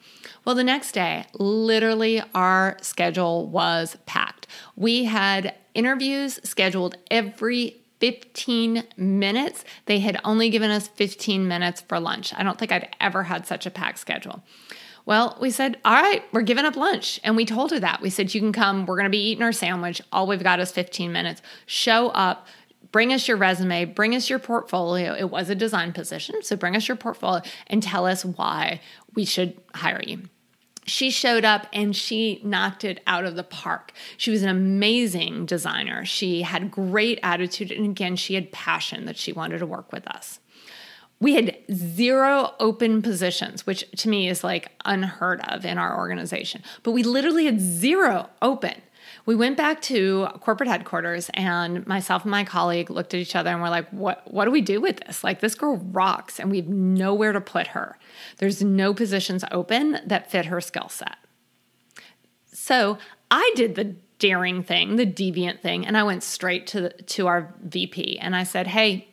Well, 0.44 0.56
the 0.56 0.64
next 0.64 0.92
day, 0.92 1.26
literally, 1.34 2.22
our 2.36 2.78
schedule 2.82 3.48
was 3.48 3.98
packed. 4.06 4.48
We 4.76 5.06
had 5.06 5.56
interviews 5.74 6.40
scheduled 6.44 6.98
every 7.10 7.78
15 8.00 8.84
minutes. 8.98 9.64
They 9.86 10.00
had 10.00 10.20
only 10.26 10.50
given 10.50 10.72
us 10.72 10.88
15 10.90 11.48
minutes 11.48 11.82
for 11.82 12.00
lunch. 12.00 12.34
I 12.36 12.44
don't 12.44 12.58
think 12.58 12.72
I'd 12.72 12.94
ever 13.00 13.24
had 13.24 13.46
such 13.46 13.66
a 13.66 13.72
packed 13.72 14.00
schedule. 14.00 14.44
Well, 15.06 15.38
we 15.42 15.50
said, 15.50 15.78
all 15.84 15.94
right, 15.94 16.24
we're 16.32 16.42
giving 16.42 16.66
up 16.66 16.76
lunch. 16.76 17.20
And 17.24 17.36
we 17.36 17.46
told 17.46 17.72
her 17.72 17.80
that. 17.80 18.02
We 18.02 18.10
said, 18.10 18.34
you 18.34 18.42
can 18.42 18.54
come. 18.54 18.86
We're 18.86 18.96
going 18.96 19.06
to 19.06 19.10
be 19.10 19.30
eating 19.30 19.44
our 19.44 19.52
sandwich. 19.52 20.02
All 20.12 20.28
we've 20.28 20.44
got 20.44 20.60
is 20.60 20.72
15 20.72 21.12
minutes. 21.12 21.42
Show 21.66 22.10
up. 22.10 22.48
Bring 22.92 23.14
us 23.14 23.28
your 23.28 23.38
resume, 23.38 23.86
bring 23.86 24.16
us 24.16 24.32
your 24.32 24.40
portfolio. 24.40 25.14
It 25.14 25.30
was 25.30 25.48
a 25.52 25.54
design 25.54 25.94
position, 25.94 26.42
so 26.42 26.56
bring 26.56 26.76
us 26.76 26.88
your 26.88 26.98
portfolio 26.98 27.44
and 27.68 27.84
tell 27.84 28.08
us 28.08 28.26
why 28.26 28.82
we 29.14 29.26
should 29.26 29.62
hire 29.76 30.02
you 30.04 30.24
she 30.90 31.10
showed 31.10 31.46
up 31.46 31.68
and 31.72 31.96
she 31.96 32.42
knocked 32.44 32.84
it 32.84 33.02
out 33.08 33.24
of 33.24 33.36
the 33.36 33.44
park. 33.44 33.94
She 34.18 34.32
was 34.32 34.44
an 34.44 34.50
amazing 34.50 35.46
designer. 35.46 36.06
She 36.06 36.42
had 36.42 36.72
great 36.72 37.20
attitude. 37.24 37.72
And 37.72 37.86
again, 37.86 38.16
she 38.16 38.36
had 38.36 38.52
passion 38.52 39.06
that 39.06 39.18
she 39.18 39.32
wanted 39.32 39.60
to 39.60 39.66
work 39.66 39.92
with 39.94 40.08
us. 40.08 40.40
We 41.20 41.36
had 41.36 41.58
zero 41.74 42.54
open 42.60 43.02
positions, 43.02 43.66
which 43.66 43.84
to 43.98 44.10
me 44.10 44.30
is 44.30 44.44
like 44.44 44.72
unheard 44.86 45.42
of 45.42 45.66
in 45.66 45.78
our 45.78 45.98
organization. 45.98 46.64
But 46.84 46.92
we 46.92 47.04
literally 47.04 47.46
had 47.46 47.60
zero 47.60 48.30
open 48.42 48.82
we 49.26 49.36
went 49.36 49.58
back 49.58 49.82
to 49.84 50.28
corporate 50.40 50.70
headquarters 50.70 51.30
and 51.36 51.86
myself 51.86 52.24
and 52.24 52.32
my 52.32 52.44
colleague 52.44 52.90
looked 52.90 53.14
at 53.14 53.20
each 53.20 53.36
other 53.36 53.52
and 53.52 53.62
we're 53.62 53.70
like, 53.70 53.88
what, 53.90 54.24
what 54.34 54.46
do 54.46 54.52
we 54.52 54.62
do 54.62 54.82
with 54.82 54.98
this? 55.02 55.24
Like, 55.24 55.40
this 55.40 55.54
girl 55.56 55.78
rocks 55.78 56.40
and 56.40 56.50
we 56.50 56.58
have 56.58 56.68
nowhere 56.68 57.32
to 57.32 57.40
put 57.42 57.68
her. 57.68 57.98
There's 58.38 58.64
no 58.64 58.94
positions 58.94 59.44
open 59.52 60.00
that 60.06 60.32
fit 60.32 60.46
her 60.46 60.60
skill 60.60 60.90
set. 60.90 61.18
So 62.52 62.98
I 63.30 63.52
did 63.56 63.76
the 63.76 63.96
daring 64.18 64.64
thing, 64.64 64.96
the 64.96 65.06
deviant 65.06 65.62
thing, 65.62 65.86
and 65.86 65.96
I 65.96 66.04
went 66.04 66.24
straight 66.24 66.68
to, 66.68 66.82
the, 66.82 66.90
to 66.90 67.28
our 67.28 67.54
VP 67.62 68.18
and 68.20 68.36
I 68.36 68.44
said, 68.44 68.68
hey, 68.68 69.10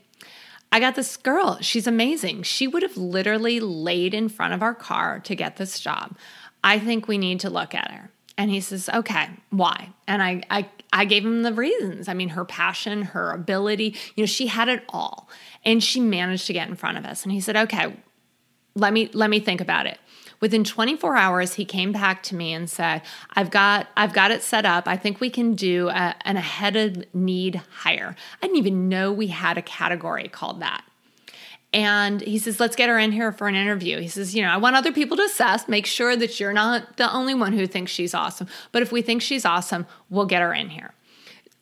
I 0.76 0.78
got 0.78 0.94
this 0.94 1.16
girl. 1.16 1.56
She's 1.62 1.86
amazing. 1.86 2.42
She 2.42 2.68
would 2.68 2.82
have 2.82 2.98
literally 2.98 3.60
laid 3.60 4.12
in 4.12 4.28
front 4.28 4.52
of 4.52 4.60
our 4.60 4.74
car 4.74 5.20
to 5.20 5.34
get 5.34 5.56
this 5.56 5.80
job. 5.80 6.14
I 6.62 6.78
think 6.78 7.08
we 7.08 7.16
need 7.16 7.40
to 7.40 7.48
look 7.48 7.74
at 7.74 7.90
her. 7.90 8.10
And 8.36 8.50
he 8.50 8.60
says, 8.60 8.90
okay, 8.92 9.30
why? 9.48 9.88
And 10.06 10.22
I, 10.22 10.42
I, 10.50 10.68
I 10.92 11.06
gave 11.06 11.24
him 11.24 11.44
the 11.44 11.54
reasons. 11.54 12.08
I 12.08 12.12
mean, 12.12 12.28
her 12.28 12.44
passion, 12.44 13.04
her 13.04 13.30
ability, 13.30 13.96
you 14.16 14.22
know, 14.22 14.26
she 14.26 14.48
had 14.48 14.68
it 14.68 14.84
all. 14.90 15.30
And 15.64 15.82
she 15.82 15.98
managed 15.98 16.46
to 16.48 16.52
get 16.52 16.68
in 16.68 16.76
front 16.76 16.98
of 16.98 17.06
us. 17.06 17.22
And 17.22 17.32
he 17.32 17.40
said, 17.40 17.56
okay, 17.56 17.96
let 18.74 18.92
me, 18.92 19.08
let 19.14 19.30
me 19.30 19.40
think 19.40 19.62
about 19.62 19.86
it. 19.86 19.98
Within 20.40 20.64
24 20.64 21.16
hours, 21.16 21.54
he 21.54 21.64
came 21.64 21.92
back 21.92 22.22
to 22.24 22.34
me 22.34 22.52
and 22.52 22.68
said, 22.68 23.02
"I've 23.34 23.50
got 23.50 23.88
I've 23.96 24.12
got 24.12 24.30
it 24.30 24.42
set 24.42 24.66
up. 24.66 24.86
I 24.86 24.96
think 24.96 25.20
we 25.20 25.30
can 25.30 25.54
do 25.54 25.88
a, 25.88 26.14
an 26.22 26.36
ahead 26.36 26.76
of 26.76 27.04
need 27.14 27.62
hire." 27.70 28.16
I 28.42 28.46
didn't 28.46 28.58
even 28.58 28.88
know 28.88 29.12
we 29.12 29.28
had 29.28 29.58
a 29.58 29.62
category 29.62 30.28
called 30.28 30.60
that. 30.60 30.84
And 31.72 32.22
he 32.22 32.38
says, 32.38 32.58
let's 32.58 32.74
get 32.74 32.88
her 32.88 32.98
in 32.98 33.12
here 33.12 33.32
for 33.32 33.48
an 33.48 33.54
interview. 33.54 34.00
He 34.00 34.08
says, 34.08 34.34
you 34.34 34.40
know, 34.42 34.48
I 34.48 34.56
want 34.56 34.76
other 34.76 34.92
people 34.92 35.16
to 35.18 35.24
assess, 35.24 35.68
make 35.68 35.84
sure 35.84 36.16
that 36.16 36.40
you're 36.40 36.54
not 36.54 36.96
the 36.96 37.12
only 37.12 37.34
one 37.34 37.52
who 37.52 37.66
thinks 37.66 37.92
she's 37.92 38.14
awesome. 38.14 38.46
But 38.72 38.80
if 38.80 38.92
we 38.92 39.02
think 39.02 39.20
she's 39.20 39.44
awesome, 39.44 39.86
we'll 40.08 40.24
get 40.24 40.40
her 40.40 40.54
in 40.54 40.70
here. 40.70 40.94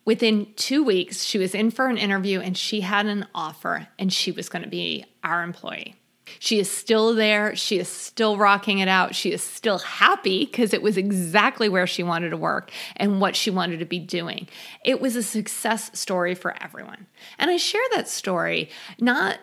Within 0.05 0.53
two 0.55 0.85
weeks, 0.85 1.25
she 1.25 1.39
was 1.39 1.55
in 1.55 1.71
for 1.71 1.89
an 1.89 1.97
interview 1.97 2.39
and 2.41 2.57
she 2.57 2.83
had 2.83 3.07
an 3.07 3.27
offer 3.35 3.89
and 3.99 4.13
she 4.13 4.31
was 4.31 4.49
going 4.49 4.63
to 4.63 4.69
be 4.69 5.05
our 5.25 5.43
employee. 5.43 5.97
She 6.39 6.59
is 6.59 6.71
still 6.71 7.15
there. 7.15 7.55
She 7.57 7.79
is 7.79 7.89
still 7.89 8.37
rocking 8.37 8.79
it 8.79 8.89
out. 8.89 9.15
She 9.15 9.33
is 9.33 9.43
still 9.43 9.79
happy 9.79 10.45
because 10.45 10.73
it 10.73 10.83
was 10.83 10.97
exactly 10.97 11.69
where 11.69 11.87
she 11.87 12.03
wanted 12.03 12.31
to 12.31 12.37
work 12.37 12.71
and 12.97 13.21
what 13.21 13.37
she 13.37 13.51
wanted 13.51 13.79
to 13.81 13.85
be 13.85 13.99
doing. 13.99 14.49
It 14.85 15.01
was 15.01 15.17
a 15.17 15.23
success 15.23 15.91
story 15.99 16.35
for 16.35 16.55
everyone. 16.63 17.07
And 17.39 17.51
I 17.51 17.57
share 17.57 17.83
that 17.93 18.09
story 18.09 18.71
not 18.99 19.39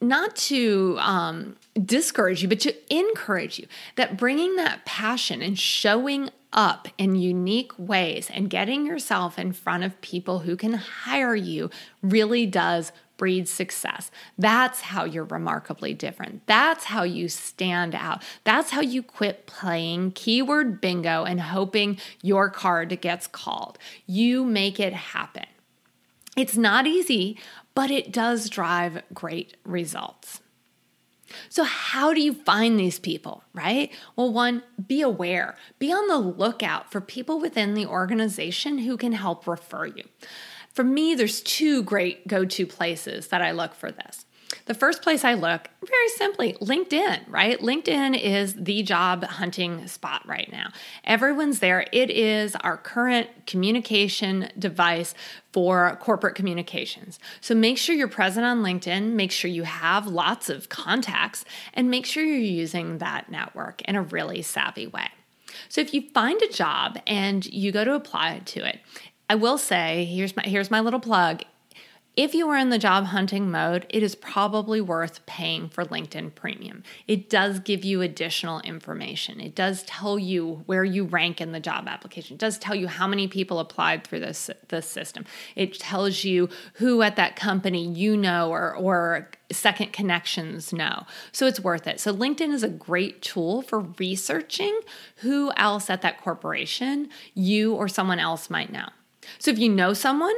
not 0.00 0.34
to 0.34 0.96
um, 0.98 1.56
discourage 1.80 2.42
you, 2.42 2.48
but 2.48 2.58
to 2.58 2.74
encourage 2.92 3.60
you 3.60 3.66
that 3.94 4.16
bringing 4.16 4.56
that 4.56 4.84
passion 4.84 5.40
and 5.40 5.56
showing 5.56 6.28
up 6.52 6.88
in 6.98 7.14
unique 7.14 7.72
ways 7.78 8.30
and 8.32 8.50
getting 8.50 8.84
yourself 8.84 9.38
in 9.38 9.52
front 9.52 9.84
of 9.84 10.00
people 10.00 10.40
who 10.40 10.56
can 10.56 10.74
hire 10.74 11.34
you 11.34 11.70
really 12.02 12.46
does 12.46 12.92
breed 13.16 13.48
success. 13.48 14.10
That's 14.38 14.80
how 14.80 15.04
you're 15.04 15.24
remarkably 15.24 15.94
different. 15.94 16.46
That's 16.46 16.84
how 16.84 17.02
you 17.02 17.28
stand 17.28 17.94
out. 17.94 18.22
That's 18.44 18.70
how 18.70 18.80
you 18.80 19.02
quit 19.02 19.46
playing 19.46 20.12
keyword 20.12 20.80
bingo 20.80 21.24
and 21.24 21.40
hoping 21.40 21.98
your 22.22 22.50
card 22.50 23.00
gets 23.00 23.26
called. 23.26 23.78
You 24.06 24.44
make 24.44 24.80
it 24.80 24.92
happen. 24.92 25.46
It's 26.36 26.56
not 26.56 26.86
easy, 26.86 27.38
but 27.74 27.90
it 27.90 28.12
does 28.12 28.48
drive 28.48 29.02
great 29.12 29.56
results. 29.64 30.40
So, 31.48 31.64
how 31.64 32.12
do 32.12 32.20
you 32.20 32.34
find 32.34 32.78
these 32.78 32.98
people, 32.98 33.42
right? 33.54 33.90
Well, 34.16 34.32
one, 34.32 34.62
be 34.86 35.00
aware, 35.00 35.56
be 35.78 35.92
on 35.92 36.06
the 36.08 36.18
lookout 36.18 36.90
for 36.90 37.00
people 37.00 37.40
within 37.40 37.74
the 37.74 37.86
organization 37.86 38.78
who 38.78 38.96
can 38.96 39.12
help 39.12 39.46
refer 39.46 39.86
you. 39.86 40.04
For 40.72 40.84
me, 40.84 41.14
there's 41.14 41.40
two 41.42 41.82
great 41.82 42.26
go 42.26 42.44
to 42.44 42.66
places 42.66 43.28
that 43.28 43.42
I 43.42 43.52
look 43.52 43.74
for 43.74 43.92
this. 43.92 44.24
The 44.66 44.74
first 44.74 45.02
place 45.02 45.24
I 45.24 45.34
look, 45.34 45.68
very 45.84 46.08
simply, 46.08 46.52
LinkedIn, 46.54 47.22
right? 47.28 47.58
LinkedIn 47.58 48.18
is 48.20 48.54
the 48.54 48.82
job 48.82 49.24
hunting 49.24 49.86
spot 49.88 50.26
right 50.26 50.50
now. 50.52 50.70
Everyone's 51.04 51.58
there. 51.58 51.86
It 51.90 52.10
is 52.10 52.54
our 52.56 52.76
current 52.76 53.28
communication 53.46 54.50
device 54.58 55.14
for 55.52 55.98
corporate 56.00 56.34
communications. 56.34 57.18
So 57.40 57.54
make 57.54 57.78
sure 57.78 57.94
you're 57.94 58.08
present 58.08 58.46
on 58.46 58.62
LinkedIn, 58.62 59.12
make 59.12 59.32
sure 59.32 59.50
you 59.50 59.64
have 59.64 60.06
lots 60.06 60.48
of 60.48 60.68
contacts, 60.68 61.44
and 61.74 61.90
make 61.90 62.06
sure 62.06 62.22
you're 62.22 62.36
using 62.36 62.98
that 62.98 63.30
network 63.30 63.82
in 63.82 63.96
a 63.96 64.02
really 64.02 64.42
savvy 64.42 64.86
way. 64.86 65.08
So 65.68 65.80
if 65.80 65.92
you 65.92 66.02
find 66.14 66.40
a 66.42 66.48
job 66.48 66.98
and 67.06 67.44
you 67.46 67.72
go 67.72 67.84
to 67.84 67.94
apply 67.94 68.40
to 68.44 68.66
it, 68.66 68.80
I 69.28 69.34
will 69.34 69.58
say, 69.58 70.04
here's 70.04 70.36
my 70.36 70.42
here's 70.44 70.70
my 70.70 70.80
little 70.80 71.00
plug. 71.00 71.42
If 72.14 72.34
you 72.34 72.46
are 72.50 72.58
in 72.58 72.68
the 72.68 72.78
job 72.78 73.06
hunting 73.06 73.50
mode, 73.50 73.86
it 73.88 74.02
is 74.02 74.14
probably 74.14 74.82
worth 74.82 75.24
paying 75.24 75.70
for 75.70 75.82
LinkedIn 75.82 76.34
Premium. 76.34 76.82
It 77.08 77.30
does 77.30 77.58
give 77.58 77.86
you 77.86 78.02
additional 78.02 78.60
information. 78.60 79.40
It 79.40 79.54
does 79.54 79.82
tell 79.84 80.18
you 80.18 80.62
where 80.66 80.84
you 80.84 81.04
rank 81.04 81.40
in 81.40 81.52
the 81.52 81.60
job 81.60 81.88
application. 81.88 82.34
It 82.34 82.40
does 82.40 82.58
tell 82.58 82.74
you 82.74 82.86
how 82.86 83.06
many 83.06 83.28
people 83.28 83.60
applied 83.60 84.04
through 84.06 84.20
this, 84.20 84.50
this 84.68 84.86
system. 84.86 85.24
It 85.56 85.78
tells 85.78 86.22
you 86.22 86.50
who 86.74 87.00
at 87.00 87.16
that 87.16 87.34
company 87.34 87.82
you 87.82 88.14
know 88.14 88.50
or, 88.50 88.76
or 88.76 89.30
second 89.50 89.94
connections 89.94 90.70
know. 90.70 91.06
So 91.32 91.46
it's 91.46 91.60
worth 91.60 91.86
it. 91.86 91.98
So 91.98 92.14
LinkedIn 92.14 92.52
is 92.52 92.62
a 92.62 92.68
great 92.68 93.22
tool 93.22 93.62
for 93.62 93.80
researching 93.98 94.78
who 95.16 95.50
else 95.56 95.88
at 95.88 96.02
that 96.02 96.20
corporation 96.20 97.08
you 97.32 97.72
or 97.72 97.88
someone 97.88 98.18
else 98.18 98.50
might 98.50 98.70
know. 98.70 98.88
So 99.38 99.50
if 99.50 99.58
you 99.58 99.68
know 99.68 99.94
someone, 99.94 100.34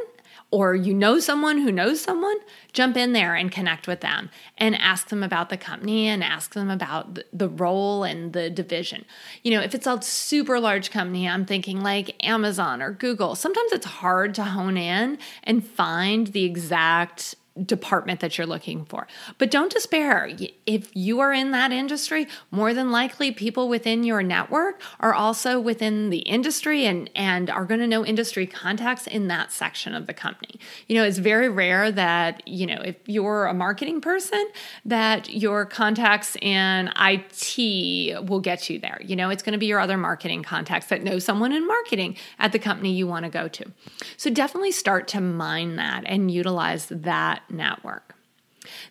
or 0.54 0.72
you 0.72 0.94
know 0.94 1.18
someone 1.18 1.58
who 1.58 1.72
knows 1.72 2.00
someone, 2.00 2.36
jump 2.72 2.96
in 2.96 3.12
there 3.12 3.34
and 3.34 3.50
connect 3.50 3.88
with 3.88 4.02
them 4.02 4.30
and 4.56 4.76
ask 4.76 5.08
them 5.08 5.20
about 5.20 5.48
the 5.48 5.56
company 5.56 6.06
and 6.06 6.22
ask 6.22 6.54
them 6.54 6.70
about 6.70 7.18
the 7.32 7.48
role 7.48 8.04
and 8.04 8.32
the 8.32 8.48
division. 8.50 9.04
You 9.42 9.50
know, 9.50 9.62
if 9.62 9.74
it's 9.74 9.88
a 9.88 10.00
super 10.00 10.60
large 10.60 10.92
company, 10.92 11.28
I'm 11.28 11.44
thinking 11.44 11.80
like 11.80 12.24
Amazon 12.24 12.82
or 12.82 12.92
Google, 12.92 13.34
sometimes 13.34 13.72
it's 13.72 13.86
hard 13.86 14.32
to 14.36 14.44
hone 14.44 14.76
in 14.76 15.18
and 15.42 15.66
find 15.66 16.28
the 16.28 16.44
exact 16.44 17.34
department 17.62 18.18
that 18.20 18.36
you're 18.36 18.46
looking 18.46 18.84
for. 18.84 19.06
But 19.38 19.50
don't 19.50 19.72
despair. 19.72 20.28
If 20.66 20.90
you 20.94 21.20
are 21.20 21.32
in 21.32 21.52
that 21.52 21.70
industry, 21.70 22.26
more 22.50 22.74
than 22.74 22.90
likely 22.90 23.30
people 23.30 23.68
within 23.68 24.02
your 24.02 24.22
network 24.22 24.82
are 24.98 25.14
also 25.14 25.60
within 25.60 26.10
the 26.10 26.18
industry 26.18 26.84
and, 26.84 27.08
and 27.14 27.48
are 27.48 27.64
going 27.64 27.78
to 27.80 27.86
know 27.86 28.04
industry 28.04 28.46
contacts 28.46 29.06
in 29.06 29.28
that 29.28 29.52
section 29.52 29.94
of 29.94 30.08
the 30.08 30.14
company. 30.14 30.58
You 30.88 30.96
know, 30.96 31.04
it's 31.04 31.18
very 31.18 31.48
rare 31.48 31.92
that, 31.92 32.46
you 32.46 32.66
know, 32.66 32.80
if 32.84 32.96
you're 33.06 33.46
a 33.46 33.54
marketing 33.54 34.00
person, 34.00 34.48
that 34.84 35.30
your 35.30 35.64
contacts 35.64 36.36
in 36.42 36.90
IT 36.98 38.28
will 38.28 38.40
get 38.40 38.68
you 38.68 38.80
there. 38.80 39.00
You 39.04 39.14
know, 39.14 39.30
it's 39.30 39.44
going 39.44 39.52
to 39.52 39.58
be 39.58 39.66
your 39.66 39.78
other 39.78 39.96
marketing 39.96 40.42
contacts 40.42 40.88
that 40.88 41.04
know 41.04 41.20
someone 41.20 41.52
in 41.52 41.66
marketing 41.66 42.16
at 42.40 42.50
the 42.50 42.58
company 42.58 42.92
you 42.92 43.06
want 43.06 43.24
to 43.24 43.30
go 43.30 43.46
to. 43.46 43.70
So 44.16 44.28
definitely 44.28 44.72
start 44.72 45.06
to 45.08 45.20
mine 45.20 45.76
that 45.76 46.02
and 46.06 46.30
utilize 46.30 46.86
that 46.86 47.43
network. 47.50 48.14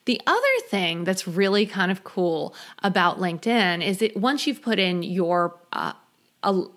The 0.05 0.21
other 0.27 0.67
thing 0.67 1.03
that's 1.03 1.27
really 1.27 1.65
kind 1.65 1.91
of 1.91 2.03
cool 2.03 2.53
about 2.83 3.19
LinkedIn 3.19 3.85
is 3.85 3.97
that 3.99 4.15
once 4.15 4.45
you've 4.45 4.61
put 4.61 4.79
in 4.79 5.03
your 5.03 5.59
uh, 5.71 5.93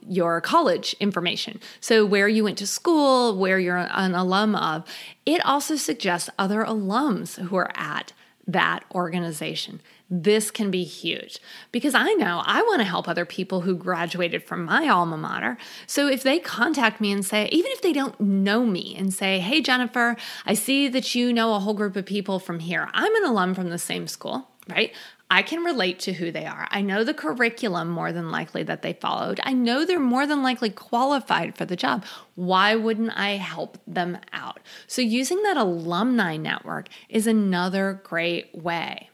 your 0.08 0.40
college 0.40 0.94
information. 1.00 1.60
So, 1.80 2.06
where 2.06 2.28
you 2.28 2.44
went 2.44 2.58
to 2.58 2.66
school, 2.66 3.36
where 3.36 3.58
you're 3.58 3.76
an 3.76 4.14
alum 4.14 4.54
of, 4.54 4.84
it 5.24 5.44
also 5.44 5.76
suggests 5.76 6.30
other 6.38 6.64
alums 6.64 7.40
who 7.40 7.56
are 7.56 7.70
at 7.74 8.12
that 8.46 8.84
organization. 8.94 9.80
This 10.08 10.52
can 10.52 10.70
be 10.70 10.84
huge 10.84 11.38
because 11.72 11.94
I 11.94 12.12
know 12.12 12.42
I 12.44 12.62
want 12.62 12.78
to 12.78 12.84
help 12.84 13.08
other 13.08 13.24
people 13.24 13.62
who 13.62 13.74
graduated 13.74 14.44
from 14.44 14.64
my 14.64 14.88
alma 14.88 15.16
mater. 15.16 15.58
So 15.86 16.06
if 16.06 16.22
they 16.22 16.38
contact 16.38 17.00
me 17.00 17.10
and 17.10 17.24
say, 17.24 17.48
even 17.50 17.72
if 17.72 17.82
they 17.82 17.92
don't 17.92 18.18
know 18.20 18.64
me, 18.64 18.94
and 18.96 19.12
say, 19.12 19.40
Hey, 19.40 19.60
Jennifer, 19.60 20.16
I 20.44 20.54
see 20.54 20.88
that 20.88 21.14
you 21.14 21.32
know 21.32 21.54
a 21.54 21.58
whole 21.58 21.74
group 21.74 21.96
of 21.96 22.06
people 22.06 22.38
from 22.38 22.60
here. 22.60 22.88
I'm 22.92 23.14
an 23.16 23.24
alum 23.24 23.54
from 23.54 23.70
the 23.70 23.78
same 23.78 24.06
school, 24.06 24.48
right? 24.68 24.94
I 25.28 25.42
can 25.42 25.64
relate 25.64 25.98
to 26.00 26.12
who 26.12 26.30
they 26.30 26.46
are. 26.46 26.68
I 26.70 26.82
know 26.82 27.02
the 27.02 27.12
curriculum 27.12 27.88
more 27.88 28.12
than 28.12 28.30
likely 28.30 28.62
that 28.62 28.82
they 28.82 28.92
followed. 28.92 29.40
I 29.42 29.54
know 29.54 29.84
they're 29.84 29.98
more 29.98 30.26
than 30.26 30.42
likely 30.42 30.70
qualified 30.70 31.56
for 31.56 31.64
the 31.64 31.74
job. 31.74 32.04
Why 32.36 32.76
wouldn't 32.76 33.18
I 33.18 33.30
help 33.30 33.78
them 33.86 34.18
out? 34.32 34.60
So, 34.86 35.02
using 35.02 35.42
that 35.42 35.56
alumni 35.56 36.36
network 36.36 36.88
is 37.08 37.26
another 37.26 38.00
great 38.04 38.54
way. 38.54 39.10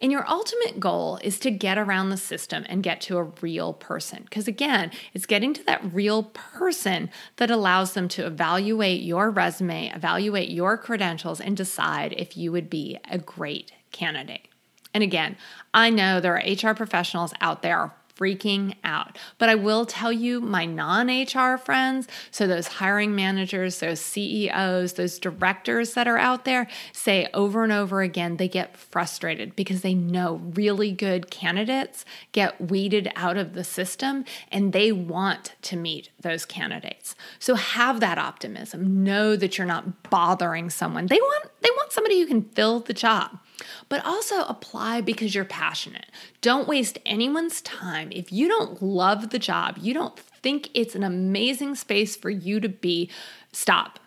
And 0.00 0.12
your 0.12 0.28
ultimate 0.28 0.78
goal 0.78 1.18
is 1.22 1.38
to 1.40 1.50
get 1.50 1.78
around 1.78 2.10
the 2.10 2.16
system 2.16 2.64
and 2.68 2.82
get 2.82 3.00
to 3.02 3.18
a 3.18 3.24
real 3.24 3.72
person. 3.72 4.22
Because 4.24 4.48
again, 4.48 4.90
it's 5.14 5.26
getting 5.26 5.54
to 5.54 5.64
that 5.64 5.82
real 5.92 6.24
person 6.24 7.10
that 7.36 7.50
allows 7.50 7.94
them 7.94 8.08
to 8.08 8.26
evaluate 8.26 9.02
your 9.02 9.30
resume, 9.30 9.90
evaluate 9.94 10.50
your 10.50 10.76
credentials, 10.76 11.40
and 11.40 11.56
decide 11.56 12.14
if 12.16 12.36
you 12.36 12.52
would 12.52 12.70
be 12.70 12.98
a 13.10 13.18
great 13.18 13.72
candidate. 13.90 14.48
And 14.96 15.02
again, 15.02 15.36
I 15.74 15.90
know 15.90 16.20
there 16.20 16.38
are 16.38 16.70
HR 16.70 16.74
professionals 16.74 17.34
out 17.42 17.60
there 17.60 17.92
freaking 18.16 18.74
out. 18.82 19.18
But 19.36 19.50
I 19.50 19.56
will 19.56 19.84
tell 19.84 20.10
you, 20.10 20.40
my 20.40 20.64
non 20.64 21.08
HR 21.10 21.58
friends, 21.58 22.08
so 22.30 22.46
those 22.46 22.66
hiring 22.66 23.14
managers, 23.14 23.80
those 23.80 24.00
CEOs, 24.00 24.94
those 24.94 25.18
directors 25.18 25.92
that 25.92 26.08
are 26.08 26.16
out 26.16 26.46
there, 26.46 26.66
say 26.94 27.28
over 27.34 27.62
and 27.62 27.74
over 27.74 28.00
again, 28.00 28.38
they 28.38 28.48
get 28.48 28.74
frustrated 28.74 29.54
because 29.54 29.82
they 29.82 29.92
know 29.92 30.36
really 30.54 30.92
good 30.92 31.30
candidates 31.30 32.06
get 32.32 32.70
weeded 32.70 33.12
out 33.16 33.36
of 33.36 33.52
the 33.52 33.64
system 33.64 34.24
and 34.50 34.72
they 34.72 34.92
want 34.92 35.56
to 35.60 35.76
meet 35.76 36.08
those 36.18 36.46
candidates. 36.46 37.14
So 37.38 37.54
have 37.54 38.00
that 38.00 38.16
optimism. 38.16 39.04
Know 39.04 39.36
that 39.36 39.58
you're 39.58 39.66
not 39.66 40.08
bothering 40.08 40.70
someone. 40.70 41.04
They 41.04 41.20
want 41.20 41.50
they 41.60 41.70
want 41.76 41.92
somebody 41.92 42.18
who 42.18 42.26
can 42.26 42.44
fill 42.44 42.80
the 42.80 42.94
job 42.94 43.40
but 43.88 44.04
also 44.04 44.42
apply 44.44 45.00
because 45.00 45.34
you're 45.34 45.44
passionate. 45.44 46.06
Don't 46.40 46.68
waste 46.68 46.98
anyone's 47.06 47.60
time. 47.62 48.10
If 48.12 48.32
you 48.32 48.48
don't 48.48 48.82
love 48.82 49.30
the 49.30 49.38
job, 49.38 49.78
you 49.80 49.94
don't 49.94 50.18
think 50.18 50.70
it's 50.74 50.94
an 50.94 51.02
amazing 51.02 51.74
space 51.74 52.16
for 52.16 52.30
you 52.30 52.60
to 52.60 52.68
be, 52.68 53.10
stop. 53.52 53.98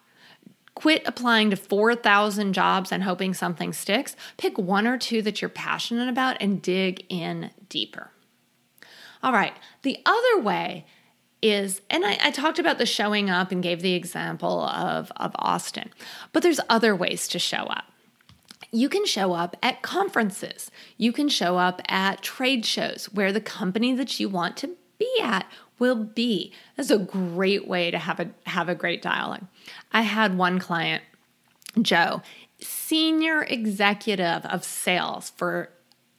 Quit 0.76 1.02
applying 1.06 1.50
to 1.50 1.58
4,000 1.58 2.54
jobs 2.54 2.91
and 2.91 3.04
hoping 3.04 3.34
something 3.34 3.74
sticks. 3.74 4.15
Pick 4.38 4.58
one 4.58 4.88
or 4.88 4.98
two 4.98 5.22
that 5.24 5.41
you're 5.41 5.50
passionate 5.50 6.08
about 6.08 6.38
and 6.39 6.62
dig 6.62 7.06
in 7.10 7.52
deeper. 7.67 8.12
All 9.22 9.34
right, 9.34 9.54
the 9.82 10.00
other 10.06 10.41
way 10.41 10.86
is, 11.41 11.82
and 11.89 12.06
I, 12.06 12.17
I, 12.24 12.32
talked 12.32 12.60
about 12.60 12.78
the 12.78 12.86
showing 12.86 13.30
up 13.30 13.52
and 13.52 13.63
gave 13.63 13.82
the 13.82 13.93
example 13.93 14.62
of, 14.62 15.12
of 15.17 15.32
Austin, 15.36 15.89
but 16.32 16.43
there's 16.43 16.60
other 16.69 16.95
ways 16.95 17.28
to 17.30 17.39
show 17.39 17.63
up 17.63 17.88
you 18.72 18.90
can 18.90 19.06
show 19.06 19.34
up 19.34 19.56
at 19.64 19.82
conferences. 19.82 20.70
You 20.98 21.12
can 21.12 21.30
show 21.30 21.58
up 21.58 21.82
at 21.88 22.22
trade 22.22 22.66
shows 22.66 23.06
where 23.12 23.32
the 23.32 23.42
company 23.42 23.94
that 23.96 24.20
you 24.20 24.30
want 24.30 24.58
to 24.58 24.76
be 24.98 25.20
at 25.22 25.46
will 25.80 25.96
be. 25.96 26.54
That's 26.76 26.92
a 26.92 26.98
great 26.98 27.68
way 27.68 27.90
to 27.92 27.98
have 27.98 28.20
a 28.20 28.30
have 28.46 28.70
a 28.70 28.76
great 28.76 29.02
dialogue. 29.02 29.46
I 29.92 30.02
had 30.02 30.38
one 30.38 30.60
client, 30.60 31.04
Joe, 31.82 32.22
senior 32.60 33.44
executive 33.44 34.46
of 34.46 34.64
sales 34.64 35.32
for 35.36 35.72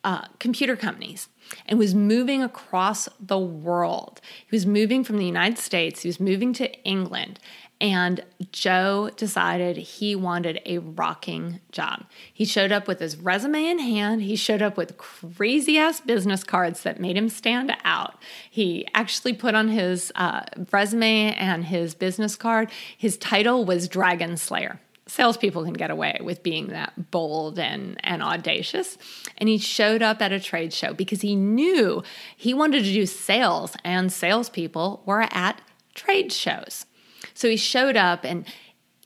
uh, 0.05 0.27
computer 0.39 0.77
companies 0.77 1.29
and 1.67 1.79
was 1.79 1.95
moving 1.95 2.43
across 2.43 3.09
the 3.19 3.39
world. 3.39 4.21
He 4.49 4.55
was 4.55 4.67
moving 4.67 5.05
from 5.05 5.19
the 5.19 5.27
United 5.27 5.59
States, 5.59 6.03
he 6.03 6.09
was 6.09 6.21
moving 6.21 6.53
to 6.55 6.73
England, 6.85 7.39
and 7.81 8.23
Joe 8.53 9.11
decided 9.17 9.77
he 9.79 10.15
wanted 10.15 10.61
a 10.67 10.79
rocking 10.79 11.61
job. 11.73 12.05
He 12.33 12.45
showed 12.45 12.73
up 12.73 12.87
with 12.87 13.01
his 13.01 13.17
resume 13.17 13.65
in 13.65 13.79
hand. 13.79 14.21
He 14.23 14.37
showed 14.37 14.61
up 14.61 14.77
with 14.77 14.99
crazy 14.99 15.79
ass 15.79 16.01
business 16.01 16.45
cards 16.45 16.83
that 16.83 17.01
made 17.01 17.17
him 17.17 17.31
stand 17.31 17.75
out. 17.83 18.17
He 18.51 18.87
actually 18.93 19.33
put 19.33 19.55
on 19.55 19.69
his 19.69 20.13
uh, 20.15 20.43
resume 20.71 21.35
and 21.35 21.65
his 21.65 21.95
business 21.95 22.37
card, 22.37 22.71
his 22.97 23.17
title 23.17 23.65
was 23.65 23.89
Dragon 23.89 24.37
Slayer 24.37 24.79
salespeople 25.11 25.65
can 25.65 25.73
get 25.73 25.91
away 25.91 26.19
with 26.23 26.43
being 26.43 26.69
that 26.69 27.11
bold 27.11 27.59
and, 27.59 27.99
and 28.05 28.23
audacious. 28.23 28.97
And 29.37 29.49
he 29.49 29.59
showed 29.59 30.03
up 30.03 30.23
at 30.23 30.33
a 30.33 30.41
trade 30.41 30.73
show 30.73 30.95
because 30.95 31.21
he 31.21 31.35
knew 31.35 32.03
he 32.37 32.55
wanted 32.55 32.85
to 32.85 32.93
do 32.93 33.07
sales, 33.07 33.77
and 33.85 34.13
salespeople 34.13 35.03
were 35.05 35.27
at 35.31 35.61
trade 35.95 36.33
shows. 36.33 36.87
So 37.35 37.49
he 37.49 37.57
showed 37.57 37.97
up, 37.97 38.25
and 38.25 38.47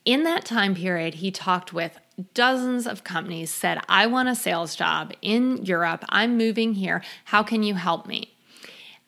in 0.05 0.23
that 0.23 0.45
time 0.45 0.75
period, 0.75 1.15
he 1.15 1.31
talked 1.31 1.73
with 1.73 1.99
dozens 2.33 2.87
of 2.87 3.03
companies 3.03 3.51
said, 3.51 3.81
I 3.89 4.05
want 4.07 4.29
a 4.29 4.35
sales 4.35 4.75
job 4.75 5.11
in 5.21 5.65
Europe. 5.65 6.05
I'm 6.09 6.37
moving 6.37 6.75
here. 6.75 7.03
How 7.25 7.43
can 7.43 7.63
you 7.63 7.75
help 7.75 8.05
me? 8.05 8.35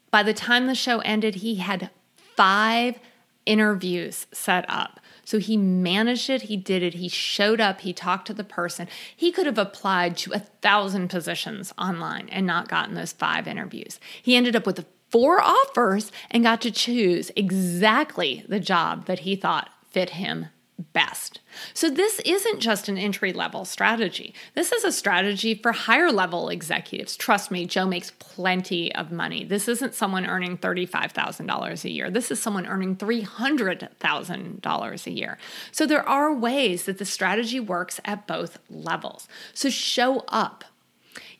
By 0.10 0.23
the 0.23 0.33
time 0.33 0.67
the 0.67 0.75
show 0.75 0.99
ended, 0.99 1.36
he 1.36 1.55
had 1.55 1.91
five 2.36 2.99
interviews 3.47 4.27
set 4.31 4.65
up. 4.67 4.99
So 5.23 5.39
he 5.39 5.57
managed 5.57 6.29
it, 6.29 6.43
he 6.43 6.55
did 6.57 6.83
it, 6.83 6.93
he 6.93 7.10
showed 7.10 7.60
up, 7.60 7.81
he 7.81 7.93
talked 7.93 8.27
to 8.27 8.33
the 8.33 8.43
person. 8.43 8.88
He 9.15 9.31
could 9.31 9.45
have 9.45 9.57
applied 9.57 10.15
to 10.17 10.33
a 10.33 10.39
thousand 10.39 11.10
positions 11.10 11.73
online 11.77 12.29
and 12.29 12.45
not 12.45 12.69
gotten 12.69 12.95
those 12.95 13.13
five 13.13 13.47
interviews. 13.47 13.99
He 14.21 14.36
ended 14.36 14.55
up 14.55 14.65
with 14.65 14.86
four 15.10 15.41
offers 15.41 16.12
and 16.29 16.43
got 16.43 16.62
to 16.62 16.71
choose 16.71 17.31
exactly 17.36 18.45
the 18.47 18.60
job 18.60 19.05
that 19.05 19.19
he 19.19 19.36
thought 19.36 19.69
fit 19.89 20.12
him 20.12 20.47
best. 20.93 21.39
So, 21.73 21.89
this 21.89 22.19
isn't 22.19 22.59
just 22.59 22.87
an 22.87 22.97
entry 22.97 23.33
level 23.33 23.65
strategy. 23.65 24.33
This 24.53 24.71
is 24.71 24.83
a 24.83 24.91
strategy 24.91 25.55
for 25.55 25.71
higher 25.71 26.11
level 26.11 26.49
executives. 26.49 27.17
Trust 27.17 27.49
me, 27.49 27.65
Joe 27.65 27.87
makes 27.87 28.11
plenty 28.19 28.93
of 28.93 29.11
money. 29.11 29.43
This 29.43 29.67
isn't 29.67 29.95
someone 29.95 30.25
earning 30.25 30.57
$35,000 30.57 31.83
a 31.83 31.89
year. 31.89 32.11
This 32.11 32.29
is 32.29 32.41
someone 32.41 32.67
earning 32.67 32.95
$300,000 32.95 35.07
a 35.07 35.11
year. 35.11 35.37
So, 35.71 35.87
there 35.87 36.07
are 36.07 36.33
ways 36.33 36.85
that 36.85 36.99
the 36.99 37.05
strategy 37.05 37.59
works 37.59 37.99
at 38.05 38.27
both 38.27 38.59
levels. 38.69 39.27
So, 39.53 39.69
show 39.69 40.23
up. 40.27 40.63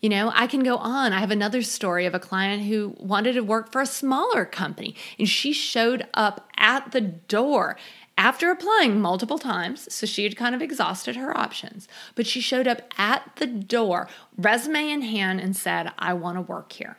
You 0.02 0.10
know, 0.10 0.32
I 0.34 0.47
can 0.47 0.63
go 0.63 0.78
on. 0.78 1.12
I 1.12 1.19
have 1.19 1.32
another 1.32 1.62
story 1.62 2.06
of 2.06 2.13
a 2.13 2.19
client 2.19 2.63
who 2.63 2.95
wanted 3.00 3.34
to 3.34 3.41
work 3.41 3.71
for 3.71 3.82
a 3.82 3.86
smaller 3.86 4.45
company 4.45 4.95
and 5.17 5.28
she 5.28 5.54
showed 5.54 6.08
up 6.13 6.50
at 6.56 6.91
the 6.91 7.02
door 7.02 7.78
after 8.17 8.49
applying 8.49 8.99
multiple 8.99 9.38
times, 9.38 9.93
so 9.93 10.06
she 10.08 10.23
had 10.23 10.36
kind 10.36 10.56
of 10.56 10.62
exhausted 10.62 11.15
her 11.15 11.38
options, 11.38 11.88
but 12.15 12.25
she 12.25 12.41
showed 12.41 12.67
up 12.67 12.82
at 12.97 13.32
the 13.36 13.45
door, 13.45 14.10
resume 14.38 14.89
in 14.89 15.01
hand, 15.03 15.39
and 15.39 15.56
said, 15.56 15.91
I 15.99 16.13
want 16.13 16.38
to 16.38 16.41
work 16.41 16.71
here. 16.73 16.97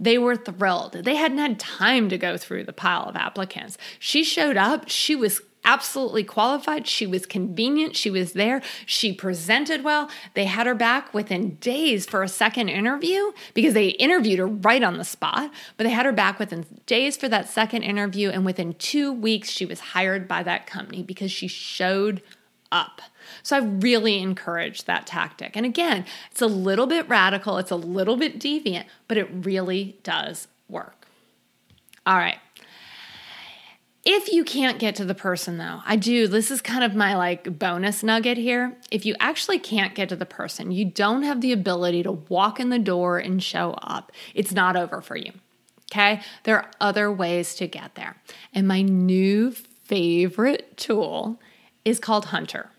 They 0.00 0.18
were 0.18 0.36
thrilled. 0.36 0.92
They 0.92 1.16
hadn't 1.16 1.38
had 1.38 1.60
time 1.60 2.08
to 2.08 2.18
go 2.18 2.36
through 2.36 2.64
the 2.64 2.72
pile 2.72 3.04
of 3.04 3.16
applicants. 3.16 3.78
She 3.98 4.24
showed 4.24 4.56
up, 4.56 4.88
she 4.88 5.14
was 5.14 5.40
absolutely 5.66 6.24
qualified. 6.24 6.86
She 6.86 7.06
was 7.06 7.26
convenient. 7.26 7.96
She 7.96 8.10
was 8.10 8.32
there. 8.32 8.62
She 8.86 9.12
presented 9.12 9.84
well. 9.84 10.08
They 10.34 10.46
had 10.46 10.66
her 10.66 10.74
back 10.74 11.12
within 11.12 11.56
days 11.56 12.06
for 12.06 12.22
a 12.22 12.28
second 12.28 12.70
interview 12.70 13.32
because 13.52 13.74
they 13.74 13.88
interviewed 13.88 14.38
her 14.38 14.46
right 14.46 14.82
on 14.82 14.96
the 14.96 15.04
spot, 15.04 15.50
but 15.76 15.84
they 15.84 15.90
had 15.90 16.06
her 16.06 16.12
back 16.12 16.38
within 16.38 16.64
days 16.86 17.16
for 17.16 17.28
that 17.28 17.48
second 17.48 17.82
interview. 17.82 18.30
And 18.30 18.46
within 18.46 18.74
two 18.74 19.12
weeks, 19.12 19.50
she 19.50 19.66
was 19.66 19.80
hired 19.80 20.26
by 20.26 20.42
that 20.44 20.66
company 20.66 21.02
because 21.02 21.32
she 21.32 21.48
showed 21.48 22.22
up. 22.70 23.02
So 23.42 23.56
I 23.56 23.60
really 23.60 24.20
encourage 24.20 24.84
that 24.84 25.06
tactic. 25.06 25.56
And 25.56 25.66
again, 25.66 26.04
it's 26.30 26.42
a 26.42 26.46
little 26.46 26.86
bit 26.86 27.08
radical, 27.08 27.58
it's 27.58 27.70
a 27.70 27.76
little 27.76 28.16
bit 28.16 28.38
deviant, 28.38 28.84
but 29.08 29.16
it 29.16 29.28
really 29.32 29.98
does 30.02 30.48
work. 30.68 31.06
All 32.06 32.16
right. 32.16 32.38
If 34.08 34.30
you 34.30 34.44
can't 34.44 34.78
get 34.78 34.94
to 34.96 35.04
the 35.04 35.16
person 35.16 35.58
though, 35.58 35.80
I 35.84 35.96
do, 35.96 36.28
this 36.28 36.52
is 36.52 36.62
kind 36.62 36.84
of 36.84 36.94
my 36.94 37.16
like 37.16 37.58
bonus 37.58 38.04
nugget 38.04 38.38
here. 38.38 38.76
If 38.88 39.04
you 39.04 39.16
actually 39.18 39.58
can't 39.58 39.96
get 39.96 40.08
to 40.10 40.16
the 40.16 40.24
person, 40.24 40.70
you 40.70 40.84
don't 40.84 41.24
have 41.24 41.40
the 41.40 41.50
ability 41.50 42.04
to 42.04 42.12
walk 42.12 42.60
in 42.60 42.70
the 42.70 42.78
door 42.78 43.18
and 43.18 43.42
show 43.42 43.72
up, 43.82 44.12
it's 44.32 44.52
not 44.52 44.76
over 44.76 45.00
for 45.00 45.16
you. 45.16 45.32
Okay? 45.90 46.20
There 46.44 46.56
are 46.56 46.70
other 46.80 47.10
ways 47.10 47.56
to 47.56 47.66
get 47.66 47.96
there. 47.96 48.16
And 48.54 48.68
my 48.68 48.80
new 48.80 49.50
favorite 49.50 50.76
tool 50.76 51.40
is 51.84 51.98
called 51.98 52.26
Hunter. 52.26 52.70